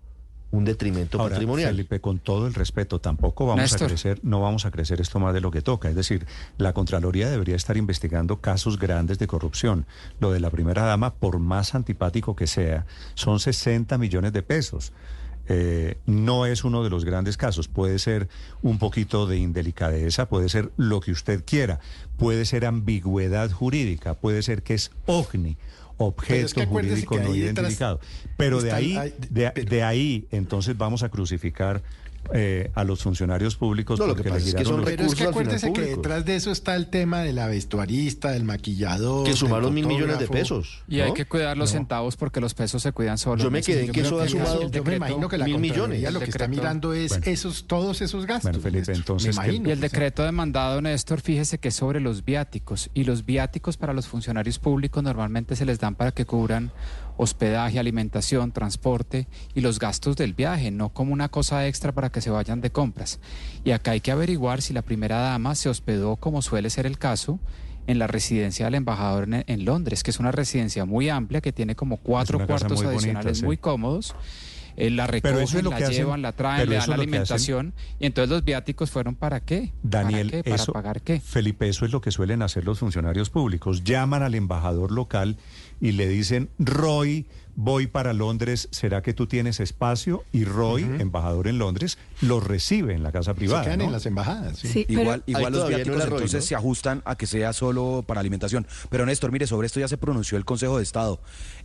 un 0.51 0.65
detrimento 0.65 1.17
patrimonial. 1.17 1.69
Felipe, 1.69 2.01
con 2.01 2.17
todo 2.19 2.47
el 2.47 2.53
respeto, 2.53 2.99
tampoco 2.99 3.45
vamos 3.45 3.73
a 3.73 3.85
crecer, 3.85 4.19
no 4.23 4.41
vamos 4.41 4.65
a 4.65 4.71
crecer 4.71 4.99
esto 4.99 5.19
más 5.19 5.33
de 5.33 5.41
lo 5.41 5.51
que 5.51 5.61
toca. 5.61 5.89
Es 5.89 5.95
decir, 5.95 6.25
la 6.57 6.73
Contraloría 6.73 7.29
debería 7.29 7.55
estar 7.55 7.77
investigando 7.77 8.41
casos 8.41 8.79
grandes 8.79 9.19
de 9.19 9.27
corrupción. 9.27 9.85
Lo 10.19 10.31
de 10.31 10.39
la 10.39 10.49
primera 10.49 10.83
dama, 10.83 11.13
por 11.13 11.37
más 11.39 11.75
antipático 11.75 12.35
que 12.35 12.47
sea, 12.47 12.85
son 13.13 13.39
60 13.39 13.97
millones 13.99 14.33
de 14.33 14.41
pesos. 14.41 14.91
Eh, 15.51 15.97
no 16.05 16.45
es 16.45 16.63
uno 16.63 16.83
de 16.83 16.91
los 16.91 17.05
grandes 17.05 17.35
casos. 17.35 17.67
Puede 17.67 17.97
ser 17.97 18.29
un 18.61 18.77
poquito 18.77 19.25
de 19.25 19.37
indelicadeza, 19.37 20.29
puede 20.29 20.47
ser 20.47 20.71
lo 20.77 21.01
que 21.01 21.11
usted 21.11 21.43
quiera, 21.43 21.79
puede 22.17 22.45
ser 22.45 22.65
ambigüedad 22.65 23.49
jurídica, 23.51 24.13
puede 24.13 24.43
ser 24.43 24.61
que 24.61 24.75
es 24.75 24.91
OVNI, 25.07 25.57
objeto 25.97 26.65
jurídico 26.67 27.17
no 27.17 27.33
identificado. 27.33 27.99
Pero 28.37 28.61
de 28.61 28.71
ahí, 28.71 28.95
de 29.31 29.83
ahí, 29.83 30.27
entonces 30.29 30.77
vamos 30.77 31.01
a 31.01 31.09
crucificar 31.09 31.81
eh, 32.33 32.71
a 32.75 32.83
los 32.83 33.03
funcionarios 33.03 33.55
públicos. 33.55 33.99
No, 33.99 34.07
lo 34.07 34.15
que 34.15 34.23
pasa 34.23 34.47
es 34.47 34.55
que 34.55 34.65
son 34.65 34.83
Pero 34.83 35.03
es 35.03 35.15
que 35.15 35.23
acuérdese 35.23 35.73
que 35.73 35.81
detrás 35.81 36.25
de 36.25 36.35
eso 36.35 36.51
está 36.51 36.75
el 36.75 36.87
tema 36.87 37.21
de 37.21 37.33
la 37.33 37.47
vestuarista, 37.47 38.31
del 38.31 38.43
maquillador. 38.43 39.25
Que 39.25 39.33
sumaron 39.33 39.73
mil 39.73 39.87
millones 39.87 40.19
de 40.19 40.27
pesos. 40.27 40.81
Y 40.87 40.99
hay 40.99 41.13
que 41.13 41.25
cuidar 41.25 41.57
los 41.57 41.71
centavos 41.71 42.17
porque 42.17 42.39
los 42.39 42.53
pesos 42.53 42.83
se 42.83 42.91
cuidan 42.91 43.17
solos. 43.17 43.43
Yo 43.43 43.51
me 43.51 43.61
quedé 43.61 43.85
en 43.85 43.91
que 43.91 44.01
eso 44.01 44.19
ha 44.19 44.27
sumado. 44.27 44.69
Yo 44.69 44.83
me 44.83 44.95
imagino 44.95 45.27
que 45.27 45.37
la 45.37 45.45
mil 45.45 45.59
millones. 45.59 46.11
lo 46.11 46.19
que 46.19 46.29
está 46.29 46.47
mirando 46.47 46.93
es 46.93 47.19
esos 47.25 47.65
todos 47.67 48.01
esos 48.01 48.25
gastos. 48.25 48.51
Bueno, 48.51 48.59
Felipe, 48.59 48.91
entonces. 48.93 49.37
y 49.47 49.69
el 49.69 49.79
decreto 49.79 50.23
demandado, 50.23 50.81
Néstor, 50.81 51.21
fíjese 51.21 51.57
que 51.57 51.69
es 51.69 51.75
sobre 51.75 51.99
los 51.99 52.25
viáticos. 52.25 52.89
Y 52.93 53.03
los 53.03 53.25
viáticos 53.25 53.77
para 53.77 53.93
los 53.93 54.07
funcionarios 54.07 54.59
públicos 54.59 55.03
normalmente 55.03 55.55
se 55.55 55.65
les 55.65 55.79
dan 55.79 55.95
para 55.95 56.11
que 56.11 56.25
cubran 56.25 56.71
hospedaje, 57.21 57.79
alimentación, 57.79 58.53
transporte 58.53 59.27
y 59.53 59.59
los 59.59 59.77
gastos 59.77 60.15
del 60.15 60.33
viaje, 60.33 60.71
no 60.71 60.93
como 60.93 61.11
una 61.11 61.27
cosa 61.27 61.67
extra 61.67 61.91
para 61.91 62.09
que 62.09 62.21
se 62.21 62.29
vayan 62.29 62.61
de 62.61 62.71
compras. 62.71 63.19
Y 63.65 63.71
acá 63.71 63.91
hay 63.91 63.99
que 63.99 64.11
averiguar 64.11 64.61
si 64.61 64.71
la 64.71 64.83
primera 64.83 65.17
dama 65.17 65.53
se 65.55 65.67
hospedó, 65.67 66.15
como 66.15 66.41
suele 66.41 66.69
ser 66.69 66.85
el 66.85 66.97
caso, 66.97 67.37
en 67.87 67.99
la 67.99 68.07
residencia 68.07 68.65
del 68.65 68.75
embajador 68.75 69.27
en, 69.29 69.65
Londres, 69.65 70.01
que 70.01 70.11
es 70.11 70.19
una 70.19 70.31
residencia 70.31 70.85
muy 70.85 71.09
amplia 71.09 71.41
que 71.41 71.51
tiene 71.51 71.75
como 71.75 71.97
cuatro 71.97 72.47
cuartos 72.47 72.83
adicionales 72.83 73.43
muy 73.43 73.57
cómodos. 73.57 74.15
Eh, 74.79 74.89
la 74.89 75.07
recogen, 75.07 75.69
la 75.69 75.89
llevan, 75.89 76.21
la 76.21 76.31
traen, 76.31 76.69
le 76.69 76.77
dan 76.77 76.89
la 76.89 76.95
alimentación. 76.95 77.73
Y 77.99 78.05
entonces 78.05 78.29
los 78.29 78.45
viáticos 78.45 78.89
fueron 78.89 79.15
para 79.15 79.41
qué? 79.41 79.73
Daniel, 79.83 80.31
¿Para, 80.31 80.57
¿Para 80.57 80.73
pagar 80.73 81.01
qué? 81.01 81.19
Felipe, 81.19 81.67
eso 81.67 81.85
es 81.85 81.91
lo 81.91 81.99
que 81.99 82.11
suelen 82.11 82.41
hacer 82.41 82.63
los 82.63 82.79
funcionarios 82.79 83.29
públicos. 83.29 83.83
Llaman 83.83 84.23
al 84.23 84.35
embajador 84.35 84.91
local 84.91 85.37
y 85.81 85.91
le 85.91 86.07
dicen, 86.07 86.49
Roy, 86.59 87.25
voy 87.55 87.87
para 87.87 88.13
Londres, 88.13 88.69
¿será 88.71 89.01
que 89.01 89.13
tú 89.13 89.27
tienes 89.27 89.59
espacio? 89.59 90.23
Y 90.31 90.45
Roy, 90.45 90.83
embajador 90.83 91.47
en 91.47 91.57
Londres, 91.57 91.97
lo 92.21 92.39
recibe 92.39 92.93
en 92.93 93.03
la 93.03 93.11
casa 93.11 93.33
privada. 93.33 93.63
Se 93.63 93.69
quedan 93.69 93.81
en 93.81 93.91
las 93.91 94.05
embajadas. 94.05 94.63
igual 94.63 95.23
igual 95.25 95.51
los 95.51 95.67
viáticos 95.67 96.03
entonces 96.03 96.45
se 96.45 96.55
ajustan 96.55 97.01
a 97.03 97.17
que 97.17 97.27
sea 97.27 97.51
solo 97.51 98.05
para 98.07 98.21
alimentación. 98.21 98.65
Pero 98.89 99.05
Néstor, 99.05 99.33
mire, 99.33 99.45
sobre 99.45 99.65
esto 99.67 99.81
ya 99.81 99.89
se 99.89 99.97
pronunció 99.97 100.37
el 100.37 100.45
Consejo 100.45 100.77
de 100.77 100.83
Estado. 100.83 101.19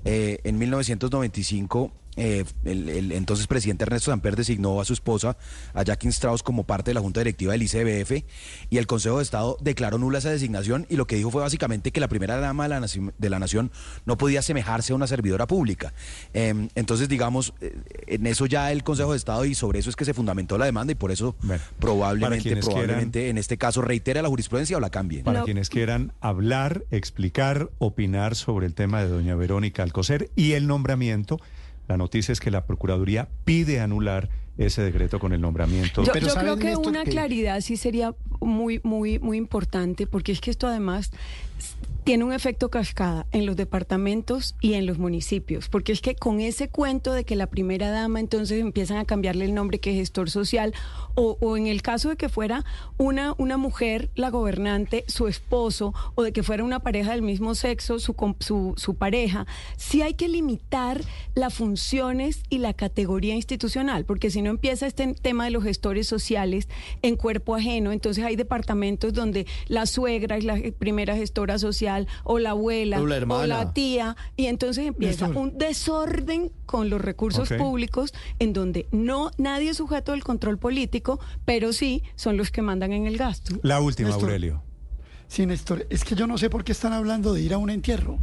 Eh, 0.05 0.41
en 0.43 0.59
1995 0.59 1.93
eh, 2.17 2.45
el, 2.65 3.13
entonces 3.13 3.47
presidente 3.47 3.85
Ernesto 3.85 4.11
Samper 4.11 4.37
designó 4.37 4.81
a 4.81 4.85
su 4.85 4.93
esposa, 4.93 5.37
a 5.73 5.83
Jacqueline 5.83 6.13
Strauss, 6.13 6.43
como 6.43 6.65
parte 6.65 6.91
de 6.91 6.95
la 6.95 7.01
Junta 7.01 7.21
Directiva 7.21 7.53
del 7.53 7.63
ICBF 7.63 8.25
y 8.71 8.79
el 8.79 8.87
Consejo 8.87 9.19
de 9.19 9.23
Estado 9.23 9.57
declaró 9.61 9.99
nula 9.99 10.19
esa 10.19 10.31
designación 10.31 10.87
y 10.89 10.97
lo 10.97 11.07
que 11.07 11.17
dijo 11.17 11.31
fue 11.31 11.43
básicamente 11.43 11.91
que 11.91 12.01
la 12.01 12.09
primera 12.09 12.39
dama 12.39 12.65
de 12.65 12.69
la, 12.69 12.81
nación, 12.81 13.13
de 13.19 13.31
la 13.31 13.39
nación 13.39 13.71
no 14.07 14.17
podía 14.17 14.41
asemejarse 14.41 14.93
a 14.93 14.97
una 14.97 15.07
servidora 15.07 15.47
pública. 15.47 15.93
Em, 16.33 16.69
entonces, 16.75 17.09
digamos, 17.09 17.55
eh, 17.61 17.77
en 18.07 18.27
eso 18.27 18.47
ya 18.47 18.71
el 18.73 18.85
Consejo 18.85 19.13
de 19.13 19.17
Estado 19.17 19.45
y 19.45 19.55
sobre 19.55 19.79
eso 19.79 19.91
es 19.91 19.97
que 19.97 20.05
se 20.05 20.15
fundamentó 20.15 20.59
la 20.59 20.67
demanda 20.67 20.93
y 20.93 20.97
por 20.97 21.11
eso 21.11 21.35
probablemente, 21.79 22.57
probablemente 22.57 23.29
en 23.29 23.39
este 23.39 23.57
caso 23.57 23.83
reitera 23.83 24.23
la 24.23 24.29
jurisprudencia 24.29 24.77
o 24.77 24.81
la 24.81 24.91
cambie. 24.91 25.23
Para 25.23 25.43
quienes 25.43 25.69
quieran 25.69 26.13
hablar, 26.21 26.85
explicar, 26.91 27.71
opinar 27.79 28.37
sobre 28.37 28.67
el 28.67 28.75
tema 28.75 29.03
de 29.03 29.09
doña 29.09 29.35
Verónica 29.35 29.83
Alcocer 29.83 30.31
y 30.37 30.53
el 30.53 30.67
nombramiento 30.67 31.41
la 31.89 31.97
noticia 31.97 32.33
es 32.33 32.41
que 32.41 32.51
la 32.51 32.65
Procuraduría 32.67 33.29
pide 33.45 33.81
anular 33.81 34.29
ese 34.57 34.83
decreto 34.83 35.19
con 35.19 35.33
el 35.33 35.41
nombramiento. 35.41 36.05
Yo, 36.05 36.13
Pero 36.13 36.29
yo 36.29 36.35
creo 36.35 36.57
que 36.57 36.77
una 36.77 37.05
claridad 37.05 37.61
sí 37.61 37.77
sería 37.77 38.15
muy, 38.41 38.81
muy, 38.85 39.19
muy 39.19 39.37
importante, 39.37 40.07
porque 40.07 40.33
es 40.33 40.41
que 40.41 40.51
esto 40.51 40.67
además 40.67 41.11
tiene 42.05 42.25
un 42.25 42.35
efecto 42.35 42.71
cascada 42.71 43.27
en 43.33 43.47
los 43.47 43.57
departamentos 43.57 44.55
y 44.61 44.75
en 44.75 44.85
los 44.85 44.99
municipios, 44.99 45.69
porque 45.69 45.93
es 45.93 46.03
que 46.03 46.15
con 46.15 46.41
ese 46.41 46.69
cuento 46.69 47.13
de 47.15 47.25
que 47.25 47.35
la 47.35 47.47
primera 47.47 47.91
dama 47.91 48.21
entonces 48.21 48.61
empiezan 48.61 48.99
a 48.99 49.07
cambiarle 49.07 49.47
el 49.47 49.55
nombre 49.55 49.81
que 49.81 49.91
es 49.91 49.97
gestor 49.97 50.31
social, 50.31 50.75
o, 51.17 51.57
en 51.57 51.67
el 51.67 51.81
caso 51.81 52.11
de 52.11 52.17
que 52.17 52.29
fuera 52.29 52.65
una, 52.99 53.35
una 53.39 53.57
mujer, 53.57 54.11
la 54.17 54.31
gobernante, 54.31 55.05
su 55.07 55.29
esposo, 55.29 55.95
o 56.15 56.23
de 56.23 56.33
que 56.33 56.43
fuera 56.43 56.65
una 56.65 56.81
pareja 56.81 57.13
del 57.13 57.23
mismo 57.23 57.55
sexo, 57.55 57.99
su, 57.99 58.15
su, 58.41 58.75
su 58.77 58.95
pareja, 58.97 59.47
sí 59.77 60.03
hay 60.03 60.15
que 60.15 60.29
limitar 60.29 61.01
las 61.35 61.55
funciones 61.55 62.43
y 62.51 62.59
la 62.59 62.75
categoría 62.75 63.35
institucional, 63.35 64.05
porque 64.05 64.31
si 64.31 64.43
no 64.43 64.51
empieza 64.51 64.87
este 64.87 65.15
tema 65.15 65.45
de 65.45 65.53
los 65.53 65.65
gestores 65.65 66.07
sociales 66.07 66.69
en 67.03 67.17
cuerpo 67.17 67.55
ajeno, 67.55 67.93
entonces 67.93 68.25
hay 68.25 68.37
departamentos 68.37 69.15
donde 69.15 69.47
la 69.69 69.87
suegra 69.87 70.37
es 70.37 70.45
la 70.45 70.59
primera 70.79 71.17
gestora 71.17 71.59
social, 71.59 71.94
o 72.25 72.39
la 72.39 72.51
abuela 72.51 73.01
o 73.01 73.47
la, 73.47 73.73
tía 73.73 74.17
y 74.37 74.47
entonces 74.47 74.87
empieza 74.87 75.29
un 75.29 75.57
desorden 75.59 76.51
con 76.67 76.91
los 76.91 77.01
recursos 77.01 77.49
públicos 77.51 78.13
en 78.39 78.53
donde 78.53 78.87
no 78.93 79.31
nadie 79.39 79.71
es 79.71 79.77
sujeto 79.77 80.13
al 80.13 80.23
control 80.23 80.59
político, 80.59 81.21
pero 81.45 81.73
sí 81.73 82.03
son 82.17 82.37
los 82.37 82.51
que 82.51 82.63
mandan 82.63 82.93
en 82.93 83.07
el 83.07 83.17
gasto. 83.17 83.57
La 83.63 83.81
última, 83.81 84.11
Aurelio. 84.11 84.63
Sí, 85.29 85.47
Néstor, 85.47 85.87
es 85.91 86.05
que 86.05 86.15
yo 86.15 86.27
no 86.27 86.39
sé 86.39 86.51
por 86.51 86.65
qué 86.65 86.73
están 86.73 86.93
hablando 86.93 87.33
de 87.33 87.43
ir 87.43 87.55
a 87.55 87.59
un 87.59 87.71
entierro. 87.71 88.19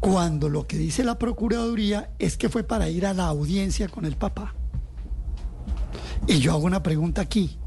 Cuando 0.00 0.48
lo 0.48 0.66
que 0.66 0.76
dice 0.76 1.02
la 1.02 1.18
Procuraduría 1.18 2.10
es 2.18 2.36
que 2.36 2.48
fue 2.48 2.62
para 2.62 2.88
ir 2.88 3.06
a 3.06 3.14
la 3.14 3.26
audiencia 3.26 3.88
con 3.88 4.04
el 4.04 4.16
Papa. 4.16 4.54
Y 6.26 6.38
yo 6.38 6.52
hago 6.52 6.64
una 6.64 6.82
pregunta 6.82 7.22
aquí 7.22 7.58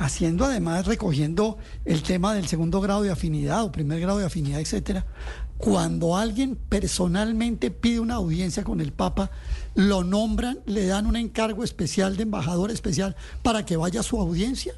haciendo 0.00 0.46
además, 0.46 0.86
recogiendo 0.86 1.58
el 1.84 2.02
tema 2.02 2.32
del 2.32 2.48
segundo 2.48 2.80
grado 2.80 3.02
de 3.02 3.10
afinidad 3.10 3.64
o 3.64 3.70
primer 3.70 4.00
grado 4.00 4.18
de 4.18 4.24
afinidad, 4.24 4.58
etcétera, 4.58 5.04
cuando 5.58 6.16
alguien 6.16 6.56
personalmente 6.56 7.70
pide 7.70 8.00
una 8.00 8.14
audiencia 8.14 8.64
con 8.64 8.80
el 8.80 8.92
Papa, 8.92 9.30
lo 9.74 10.02
nombran, 10.02 10.60
le 10.64 10.86
dan 10.86 11.06
un 11.06 11.16
encargo 11.16 11.64
especial 11.64 12.16
de 12.16 12.22
embajador 12.22 12.70
especial 12.70 13.14
para 13.42 13.66
que 13.66 13.76
vaya 13.76 14.00
a 14.00 14.02
su 14.02 14.18
audiencia. 14.18 14.72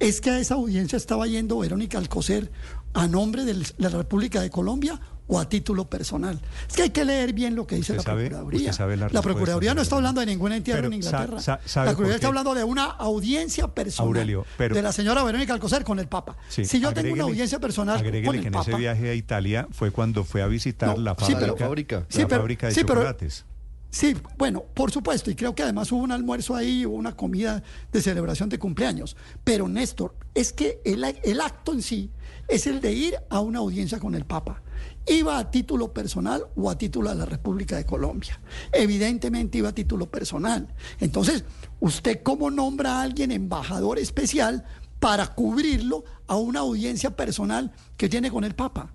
Es 0.00 0.20
que 0.20 0.30
a 0.30 0.40
esa 0.40 0.54
audiencia 0.54 0.96
estaba 0.96 1.28
yendo 1.28 1.60
Verónica 1.60 1.98
Alcocer 1.98 2.50
a 2.92 3.06
nombre 3.06 3.44
de 3.44 3.64
la 3.78 3.88
República 3.88 4.40
de 4.40 4.50
Colombia 4.50 5.00
o 5.30 5.38
a 5.38 5.48
título 5.48 5.84
personal. 5.88 6.38
Es 6.68 6.74
que 6.74 6.82
hay 6.82 6.90
que 6.90 7.04
leer 7.04 7.32
bien 7.32 7.54
lo 7.54 7.66
que 7.66 7.76
dice 7.76 7.94
la 7.94 8.02
Procuraduría. 8.02 8.72
la, 9.12 9.22
Procuraduría 9.22 9.74
no 9.74 9.82
está 9.82 9.96
hablando 9.96 10.20
de 10.20 10.26
ningún 10.26 10.52
entierro 10.52 10.88
en 10.88 10.94
Inglaterra. 10.94 11.38
la 11.38 11.56
Procuraduría 11.62 12.14
está 12.16 12.26
hablando 12.26 12.54
de 12.54 12.64
una 12.64 12.84
audiencia 12.86 13.68
personal 13.68 14.44
de 14.58 14.82
la 14.82 14.92
señora 14.92 15.22
Verónica 15.22 15.54
Alcocer 15.54 15.84
con 15.84 16.00
el 16.00 16.08
Papa. 16.08 16.36
si 16.48 16.80
yo 16.80 16.92
tengo 16.92 17.14
una 17.14 17.24
audiencia 17.24 17.60
personal 17.60 17.98
con 17.98 18.14
el 18.14 18.40
que 18.42 18.48
en 18.48 18.54
ese 18.54 18.74
viaje 18.74 19.10
a 19.10 19.14
Italia 19.14 19.68
fue 19.70 19.92
cuando 19.92 20.24
fue 20.24 20.42
a 20.42 20.46
visitar 20.46 20.98
la 20.98 21.14
fábrica, 21.14 22.06
la 22.10 22.28
fábrica 22.28 22.68
de 22.68 22.74
chocolates. 22.74 23.44
Sí, 23.90 24.16
bueno, 24.38 24.64
por 24.72 24.92
supuesto, 24.92 25.32
y 25.32 25.34
creo 25.34 25.54
que 25.54 25.64
además 25.64 25.90
hubo 25.90 26.02
un 26.02 26.12
almuerzo 26.12 26.54
ahí, 26.54 26.86
hubo 26.86 26.94
una 26.94 27.16
comida 27.16 27.60
de 27.90 28.00
celebración 28.00 28.48
de 28.48 28.58
cumpleaños. 28.58 29.16
Pero 29.42 29.68
Néstor, 29.68 30.14
es 30.32 30.52
que 30.52 30.80
el, 30.84 31.04
el 31.04 31.40
acto 31.40 31.72
en 31.72 31.82
sí 31.82 32.10
es 32.46 32.68
el 32.68 32.80
de 32.80 32.92
ir 32.92 33.14
a 33.28 33.40
una 33.40 33.58
audiencia 33.58 33.98
con 33.98 34.14
el 34.14 34.24
Papa. 34.24 34.62
¿Iba 35.06 35.38
a 35.38 35.50
título 35.50 35.92
personal 35.92 36.44
o 36.54 36.70
a 36.70 36.78
título 36.78 37.10
de 37.10 37.16
la 37.16 37.24
República 37.24 37.76
de 37.76 37.84
Colombia? 37.84 38.40
Evidentemente 38.70 39.58
iba 39.58 39.70
a 39.70 39.74
título 39.74 40.08
personal. 40.08 40.68
Entonces, 41.00 41.44
¿usted 41.80 42.22
cómo 42.22 42.48
nombra 42.50 42.98
a 42.98 43.02
alguien 43.02 43.32
embajador 43.32 43.98
especial 43.98 44.64
para 45.00 45.34
cubrirlo 45.34 46.04
a 46.28 46.36
una 46.36 46.60
audiencia 46.60 47.16
personal 47.16 47.72
que 47.96 48.08
tiene 48.08 48.30
con 48.30 48.44
el 48.44 48.54
Papa? 48.54 48.92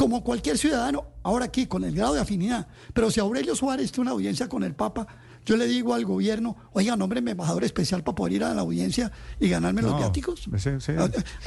como 0.00 0.24
cualquier 0.24 0.56
ciudadano, 0.56 1.08
ahora 1.22 1.46
aquí 1.46 1.66
con 1.66 1.84
el 1.84 1.94
grado 1.94 2.14
de 2.14 2.20
afinidad. 2.20 2.68
Pero 2.92 3.10
si 3.10 3.20
Aurelio 3.20 3.54
Suárez 3.54 3.92
tiene 3.92 4.02
una 4.02 4.12
audiencia 4.12 4.48
con 4.48 4.62
el 4.62 4.74
Papa, 4.74 5.06
yo 5.46 5.56
le 5.56 5.66
digo 5.66 5.94
al 5.94 6.04
gobierno, 6.04 6.56
oiga, 6.72 6.96
nómbreme 6.96 7.32
embajador 7.32 7.64
especial 7.64 8.02
para 8.02 8.14
poder 8.14 8.34
ir 8.34 8.44
a 8.44 8.54
la 8.54 8.60
audiencia 8.60 9.10
y 9.38 9.48
ganarme 9.48 9.82
los 9.82 9.96
viáticos. 9.96 10.48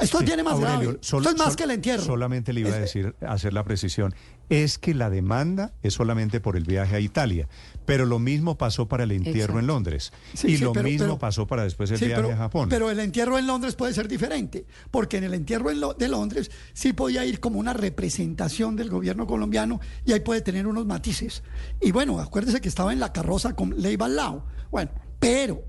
Esto 0.00 0.18
tiene 0.20 0.42
más 0.42 0.58
grave. 0.60 0.98
Esto 1.00 1.20
es 1.20 1.36
más 1.36 1.56
que 1.56 1.64
el 1.64 1.70
entierro. 1.70 2.02
Solamente 2.02 2.52
le 2.52 2.60
iba 2.60 2.70
a 2.70 2.78
decir, 2.78 3.14
hacer 3.20 3.52
la 3.52 3.64
precisión 3.64 4.14
es 4.48 4.78
que 4.78 4.94
la 4.94 5.10
demanda 5.10 5.72
es 5.82 5.94
solamente 5.94 6.40
por 6.40 6.56
el 6.56 6.64
viaje 6.64 6.96
a 6.96 7.00
Italia, 7.00 7.48
pero 7.86 8.04
lo 8.04 8.18
mismo 8.18 8.58
pasó 8.58 8.88
para 8.88 9.04
el 9.04 9.12
entierro 9.12 9.58
en 9.58 9.66
Londres 9.66 10.12
y 10.42 10.58
lo 10.58 10.74
mismo 10.74 11.18
pasó 11.18 11.46
para 11.46 11.64
después 11.64 11.90
el 11.90 11.98
viaje 11.98 12.32
a 12.32 12.36
Japón. 12.36 12.68
Pero 12.68 12.90
el 12.90 13.00
entierro 13.00 13.38
en 13.38 13.46
Londres 13.46 13.74
puede 13.74 13.94
ser 13.94 14.08
diferente, 14.08 14.66
porque 14.90 15.18
en 15.18 15.24
el 15.24 15.34
entierro 15.34 15.94
de 15.94 16.08
Londres 16.08 16.50
sí 16.72 16.92
podía 16.92 17.24
ir 17.24 17.40
como 17.40 17.58
una 17.58 17.72
representación 17.72 18.76
del 18.76 18.90
gobierno 18.90 19.26
colombiano 19.26 19.80
y 20.04 20.12
ahí 20.12 20.20
puede 20.20 20.42
tener 20.42 20.66
unos 20.66 20.86
matices. 20.86 21.42
Y 21.80 21.92
bueno, 21.92 22.20
acuérdese 22.20 22.60
que 22.60 22.68
estaba 22.68 22.92
en 22.92 23.00
la 23.00 23.12
carroza 23.12 23.54
con 23.54 23.74
Leiva 23.84 24.06
al 24.06 24.16
lado. 24.16 24.44
Bueno, 24.70 24.90
pero 25.20 25.62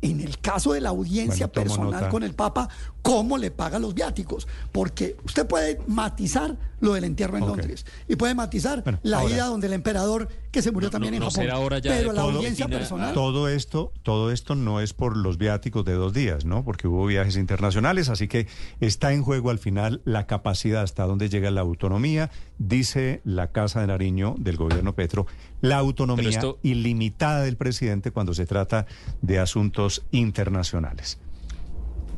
en 0.00 0.20
el 0.20 0.38
caso 0.38 0.72
de 0.72 0.80
la 0.80 0.90
audiencia 0.90 1.50
personal 1.50 2.08
con 2.08 2.22
el 2.22 2.34
Papa, 2.34 2.68
¿cómo 3.02 3.36
le 3.36 3.50
paga 3.50 3.78
los 3.78 3.94
viáticos? 3.94 4.46
Porque 4.72 5.16
usted 5.24 5.46
puede 5.46 5.80
matizar 5.86 6.56
lo 6.80 6.94
del 6.94 7.04
entierro 7.04 7.36
en 7.36 7.46
Londres 7.46 7.84
y 8.06 8.16
puede 8.16 8.34
matizar 8.34 9.00
la 9.02 9.24
ida 9.24 9.46
donde 9.46 9.66
el 9.66 9.72
emperador 9.72 10.28
que 10.50 10.62
se 10.62 10.72
murió 10.72 10.90
también 10.90 11.14
en 11.14 11.22
Japón. 11.22 11.46
pero 11.82 12.12
la 12.12 12.22
audiencia 12.22 12.68
personal. 12.68 13.14
Todo 13.14 13.48
esto, 13.48 13.92
todo 14.02 14.32
esto 14.32 14.54
no 14.54 14.80
es 14.80 14.92
por 14.92 15.16
los 15.16 15.38
viáticos 15.38 15.84
de 15.84 15.94
dos 15.94 16.12
días, 16.12 16.44
¿no? 16.44 16.64
Porque 16.64 16.88
hubo 16.88 17.06
viajes 17.06 17.36
internacionales, 17.36 18.08
así 18.08 18.28
que 18.28 18.46
está 18.80 19.12
en 19.12 19.22
juego 19.22 19.50
al 19.50 19.58
final 19.58 20.00
la 20.04 20.26
capacidad 20.26 20.82
hasta 20.82 21.04
donde 21.04 21.28
llega 21.28 21.50
la 21.50 21.60
autonomía, 21.60 22.30
dice 22.58 23.20
la 23.24 23.52
Casa 23.52 23.80
de 23.80 23.88
Nariño 23.88 24.34
del 24.38 24.56
gobierno 24.56 24.94
Petro, 24.94 25.26
la 25.60 25.76
autonomía 25.78 26.40
ilimitada 26.62 27.42
del 27.42 27.56
presidente 27.56 28.10
cuando 28.10 28.34
se 28.34 28.46
trata 28.46 28.86
de 29.22 29.38
asuntos 29.38 30.04
internacionales. 30.10 31.18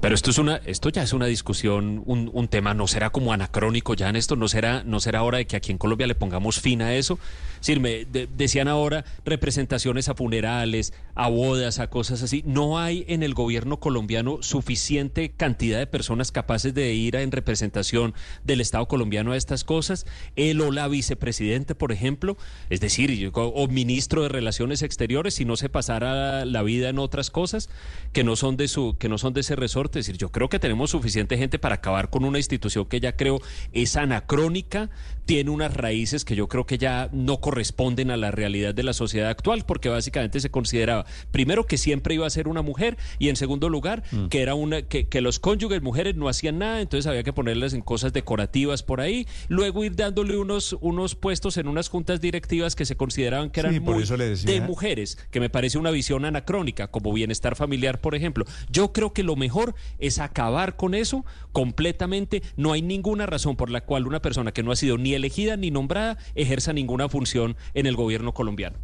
Pero 0.01 0.15
esto 0.15 0.31
es 0.31 0.39
una, 0.39 0.57
esto 0.65 0.89
ya 0.89 1.03
es 1.03 1.13
una 1.13 1.27
discusión, 1.27 2.03
un, 2.07 2.31
un, 2.33 2.49
tema, 2.49 2.73
no 2.73 2.87
será 2.87 3.11
como 3.11 3.35
anacrónico 3.35 3.93
ya 3.95 4.09
en 4.09 4.17
esto, 4.17 4.35
no 4.35 4.49
será, 4.49 4.83
no 4.83 4.99
será 4.99 5.23
hora 5.23 5.39
de 5.39 5.47
que 5.47 5.57
aquí 5.57 5.73
en 5.73 5.79
Colombia 5.79 6.07
le 6.07 6.15
pongamos 6.15 6.59
fin 6.59 6.81
a 6.81 6.95
eso. 6.95 7.19
Sí, 7.61 7.79
me 7.79 8.07
decían 8.07 8.69
ahora 8.69 9.05
representaciones 9.27 10.09
a 10.09 10.15
funerales, 10.15 10.95
a 11.15 11.29
bodas, 11.29 11.79
a 11.79 11.91
cosas 11.91 12.23
así. 12.23 12.43
No 12.47 12.79
hay 12.79 13.05
en 13.07 13.23
el 13.23 13.35
gobierno 13.35 13.79
colombiano 13.79 14.39
suficiente 14.41 15.33
cantidad 15.37 15.79
de 15.79 15.87
personas 15.87 16.33
capaces 16.33 16.73
de 16.73 16.95
ir 16.95 17.17
en 17.17 17.31
representación 17.31 18.15
del 18.45 18.63
Estado 18.63 18.89
colombiano 18.89 19.33
a 19.33 19.37
estas 19.37 19.65
cosas. 19.65 20.07
Él 20.37 20.63
o 20.63 20.71
la 20.71 20.89
vicepresidente, 20.89 21.75
por 21.75 21.93
ejemplo, 21.93 22.39
es 22.71 22.81
decir, 22.81 23.31
o 23.35 23.69
ministro 23.69 24.23
de 24.23 24.31
Relaciones 24.31 24.81
Exteriores, 24.81 25.35
si 25.35 25.45
no 25.45 25.57
se 25.57 25.69
pasara 25.69 26.47
la 26.47 26.63
vida 26.63 26.89
en 26.89 26.99
otras 26.99 27.31
cosas 27.31 27.69
que 28.15 28.25
no 28.25 28.37
son 28.37 28.57
de 28.57 28.69
su, 28.69 28.97
que 28.99 29.11
no 29.11 29.19
son 29.19 29.35
de 29.35 29.43
ese 29.43 29.55
resorte. 29.55 29.90
Es 29.99 30.07
decir, 30.07 30.19
yo 30.19 30.31
creo 30.31 30.49
que 30.49 30.59
tenemos 30.59 30.91
suficiente 30.91 31.37
gente 31.37 31.59
para 31.59 31.77
acabar 31.77 32.11
con 32.11 32.25
una 32.25 32.39
institución 32.39 32.87
que 32.87 33.01
ya 33.01 33.17
creo 33.17 33.41
es 33.73 33.97
anacrónica, 33.97 34.91
tiene 35.27 35.51
unas 35.51 35.75
raíces 35.75 36.25
que 36.25 36.35
yo 36.35 36.49
creo 36.49 36.67
que 36.67 36.79
ya 36.79 37.09
no 37.13 37.41
corresponden 37.41 38.11
a 38.11 38.17
la 38.17 38.31
realidad 38.31 38.75
de 38.75 38.83
la 38.83 38.93
sociedad 38.93 39.31
actual, 39.31 39.65
porque 39.65 39.89
básicamente 39.89 40.41
se 40.41 40.51
consideraba, 40.51 41.07
primero, 41.31 41.67
que 41.67 41.79
siempre 41.79 42.15
iba 42.15 42.27
a 42.27 42.31
ser 42.31 42.49
una 42.49 42.63
mujer, 42.63 42.97
y 43.19 43.29
en 43.29 43.37
segundo 43.37 43.69
lugar, 43.69 44.03
mm. 44.11 44.27
que 44.27 44.43
era 44.43 44.55
una, 44.55 44.83
que, 44.83 45.09
que, 45.09 45.21
los 45.21 45.39
cónyuges 45.39 45.83
mujeres 45.83 46.17
no 46.17 46.29
hacían 46.29 46.59
nada, 46.59 46.81
entonces 46.81 47.07
había 47.07 47.23
que 47.23 47.33
ponerlas 47.33 47.75
en 47.75 47.81
cosas 47.81 48.13
decorativas 48.13 48.83
por 48.83 49.01
ahí, 49.01 49.27
luego 49.49 49.85
ir 49.85 49.95
dándole 49.95 50.37
unos, 50.37 50.77
unos 50.81 51.15
puestos 51.15 51.57
en 51.57 51.69
unas 51.69 51.89
juntas 51.89 52.21
directivas 52.21 52.75
que 52.75 52.85
se 52.85 52.97
consideraban 52.97 53.51
que 53.51 53.61
eran 53.61 53.83
muy 53.83 54.03
de 54.03 54.61
mujeres, 54.61 55.19
que 55.31 55.41
me 55.41 55.51
parece 55.51 55.79
una 55.79 55.91
visión 55.91 56.25
anacrónica, 56.25 56.89
como 56.89 57.13
bienestar 57.13 57.57
familiar, 57.57 58.01
por 58.01 58.15
ejemplo. 58.15 58.45
Yo 58.69 58.93
creo 58.93 59.13
que 59.13 59.23
lo 59.23 59.37
mejor 59.37 59.75
es 59.99 60.19
acabar 60.19 60.77
con 60.77 60.95
eso 60.95 61.25
completamente. 61.53 62.43
No 62.57 62.73
hay 62.73 62.83
ninguna 62.83 63.27
razón 63.27 63.57
por 63.57 63.71
la 63.71 63.83
cual 63.83 64.07
una 64.07 64.21
persona 64.23 64.53
que 64.53 64.63
no 64.63 64.73
ha 64.73 64.77
sido 64.77 64.99
ni 64.99 65.15
elegida 65.15 65.57
ni 65.57 65.71
nombrada 65.71 66.19
ejerza 66.35 66.73
ninguna 66.73 67.09
función 67.09 67.57
en 67.75 67.87
el 67.87 67.97
gobierno 67.97 68.35
colombiano. 68.35 68.79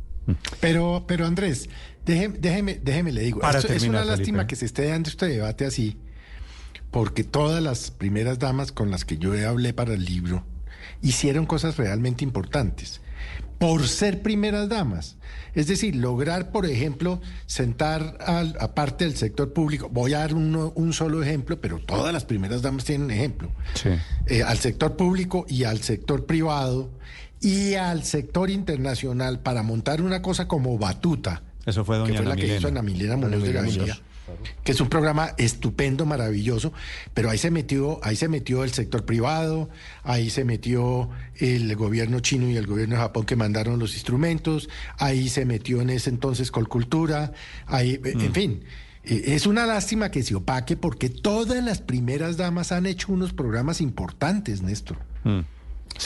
Pero, 0.61 1.04
pero 1.06 1.26
Andrés, 1.26 1.68
déjeme, 2.04 2.38
déjeme, 2.38 2.80
déjeme 2.82 3.12
le 3.12 3.22
digo, 3.22 3.40
es 3.42 3.82
una 3.85 4.04
lástima 4.04 4.46
que 4.46 4.56
se 4.56 4.66
esté 4.66 4.88
dando 4.88 5.09
este 5.09 5.26
debate 5.26 5.64
así, 5.64 5.96
porque 6.90 7.22
todas 7.22 7.62
las 7.62 7.92
primeras 7.92 8.38
damas 8.38 8.72
con 8.72 8.90
las 8.90 9.04
que 9.04 9.18
yo 9.18 9.32
hablé 9.48 9.72
para 9.72 9.94
el 9.94 10.04
libro 10.04 10.44
hicieron 11.00 11.46
cosas 11.46 11.76
realmente 11.76 12.24
importantes 12.24 13.00
por 13.59 13.87
ser 13.88 14.23
primeras 14.23 14.69
damas. 14.69 15.16
Es 15.55 15.66
decir, 15.69 15.97
lograr, 15.97 16.51
por 16.53 16.66
ejemplo, 16.66 17.21
sentar 17.47 18.19
al, 18.21 18.57
a 18.61 18.75
parte 18.75 19.05
del 19.05 19.16
sector 19.16 19.53
público, 19.53 19.88
voy 19.88 20.12
a 20.12 20.19
dar 20.19 20.35
un 20.35 20.92
solo 20.92 21.23
ejemplo, 21.23 21.61
pero 21.61 21.79
todas 21.79 22.12
las 22.12 22.25
primeras 22.25 22.61
damas 22.61 22.85
tienen 22.85 23.11
ejemplo, 23.11 23.51
eh, 24.27 24.42
al 24.42 24.59
sector 24.59 24.97
público 24.97 25.47
y 25.49 25.64
al 25.64 25.81
sector 25.81 26.27
privado 26.27 26.90
y 27.40 27.75
al 27.75 28.05
sector 28.05 28.51
internacional 28.51 29.40
para 29.40 29.62
montar 29.62 30.03
una 30.03 30.21
cosa 30.21 30.47
como 30.47 30.77
Batuta. 30.79 31.42
Eso 31.64 31.85
fue 31.85 31.97
doña 31.97 32.12
que 32.12 32.16
fue 32.19 32.27
la 32.27 32.37
que 32.37 32.57
hizo 32.57 32.69
Ana 32.69 32.83
Milena 32.83 33.16
Muñoz 33.16 33.42
de 33.42 33.53
Gaviria 33.53 34.01
que 34.64 34.72
es 34.72 34.80
un 34.80 34.88
programa 34.88 35.32
estupendo, 35.38 36.06
maravilloso, 36.06 36.72
pero 37.14 37.30
ahí 37.30 37.38
se 37.38 37.50
metió, 37.50 38.00
ahí 38.02 38.16
se 38.16 38.28
metió 38.28 38.64
el 38.64 38.72
sector 38.72 39.04
privado, 39.04 39.68
ahí 40.02 40.30
se 40.30 40.44
metió 40.44 41.08
el 41.36 41.74
gobierno 41.76 42.20
chino 42.20 42.48
y 42.48 42.56
el 42.56 42.66
gobierno 42.66 42.96
de 42.96 43.02
Japón 43.02 43.26
que 43.26 43.36
mandaron 43.36 43.78
los 43.78 43.94
instrumentos, 43.94 44.68
ahí 44.98 45.28
se 45.28 45.44
metió 45.44 45.80
en 45.80 45.90
ese 45.90 46.10
entonces 46.10 46.50
Colcultura, 46.50 47.32
ahí, 47.66 48.00
en 48.02 48.30
mm. 48.30 48.32
fin. 48.32 48.64
Eh, 49.04 49.34
es 49.34 49.46
una 49.46 49.66
lástima 49.66 50.10
que 50.10 50.22
se 50.22 50.34
opaque 50.34 50.76
porque 50.76 51.08
todas 51.08 51.62
las 51.62 51.80
primeras 51.80 52.36
damas 52.36 52.72
han 52.72 52.86
hecho 52.86 53.12
unos 53.12 53.32
programas 53.32 53.80
importantes, 53.80 54.62
Néstor. 54.62 54.98
Mm. 55.24 55.40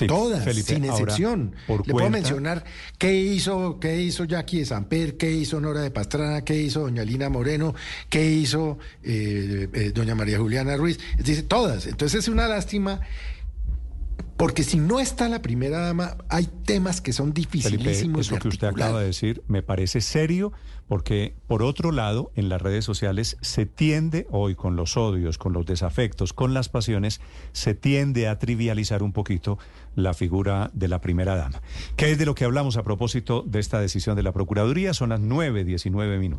Todas, 0.07 0.45
sin 0.65 0.85
excepción. 0.85 1.55
Le 1.69 1.93
puedo 1.93 2.11
mencionar 2.11 2.65
qué 2.99 3.15
hizo, 3.15 3.79
qué 3.81 4.01
hizo 4.01 4.25
Jackie 4.25 4.61
de 4.61 4.67
Samper, 4.67 5.17
qué 5.17 5.31
hizo 5.31 5.61
Nora 5.61 5.81
de 5.81 5.91
Pastrana, 5.91 6.43
qué 6.43 6.57
hizo 6.57 6.81
doña 6.81 7.05
Lina 7.05 7.29
Moreno, 7.29 7.75
qué 8.09 8.31
hizo 8.31 8.79
eh, 9.03 9.69
eh, 9.73 9.93
doña 9.95 10.15
María 10.15 10.39
Juliana 10.39 10.77
Ruiz. 10.77 10.99
Dice, 11.19 11.43
todas. 11.43 11.87
Entonces 11.87 12.21
es 12.21 12.29
una 12.29 12.49
lástima. 12.49 13.01
Porque 14.41 14.63
si 14.63 14.79
no 14.79 15.01
está 15.01 15.29
la 15.29 15.43
primera 15.43 15.81
dama, 15.81 16.17
hay 16.31 16.49
temas 16.65 17.03
que 17.03 17.13
son 17.13 17.35
dificilísimos. 17.35 18.27
eso 18.27 18.39
que 18.39 18.49
usted 18.49 18.69
acaba 18.69 19.01
de 19.01 19.09
decir 19.09 19.43
me 19.49 19.63
parece 19.63 20.01
serio, 20.01 20.51
porque 20.89 21.35
por 21.47 21.63
otro 21.63 21.93
lado, 21.93 22.33
en 22.37 22.49
las 22.49 22.63
redes 22.63 22.87
sociales 22.87 23.37
se 23.43 23.67
tiende 23.67 24.27
hoy 24.31 24.55
con 24.55 24.77
los 24.77 24.97
odios, 24.97 25.37
con 25.37 25.53
los 25.53 25.67
desafectos, 25.67 26.33
con 26.33 26.55
las 26.55 26.71
pasiones, 26.71 27.21
se 27.53 27.75
tiende 27.75 28.29
a 28.29 28.39
trivializar 28.39 29.03
un 29.03 29.13
poquito 29.13 29.59
la 29.95 30.15
figura 30.15 30.71
de 30.73 30.89
la 30.89 31.03
primera 31.03 31.37
dama. 31.37 31.61
¿Qué 31.97 32.11
es 32.11 32.19
de 32.19 32.25
lo 32.25 32.35
que 32.35 32.47
hablamos 32.47 32.79
a 32.79 32.83
propósito 32.83 33.45
de 33.47 33.61
esta 33.61 33.79
decisión 33.79 34.17
de 34.17 34.23
la 34.23 34.33
Procuraduría? 34.33 34.95
Son 34.95 35.11
las 35.11 35.21
9.19 35.21 36.19
minutos. 36.19 36.39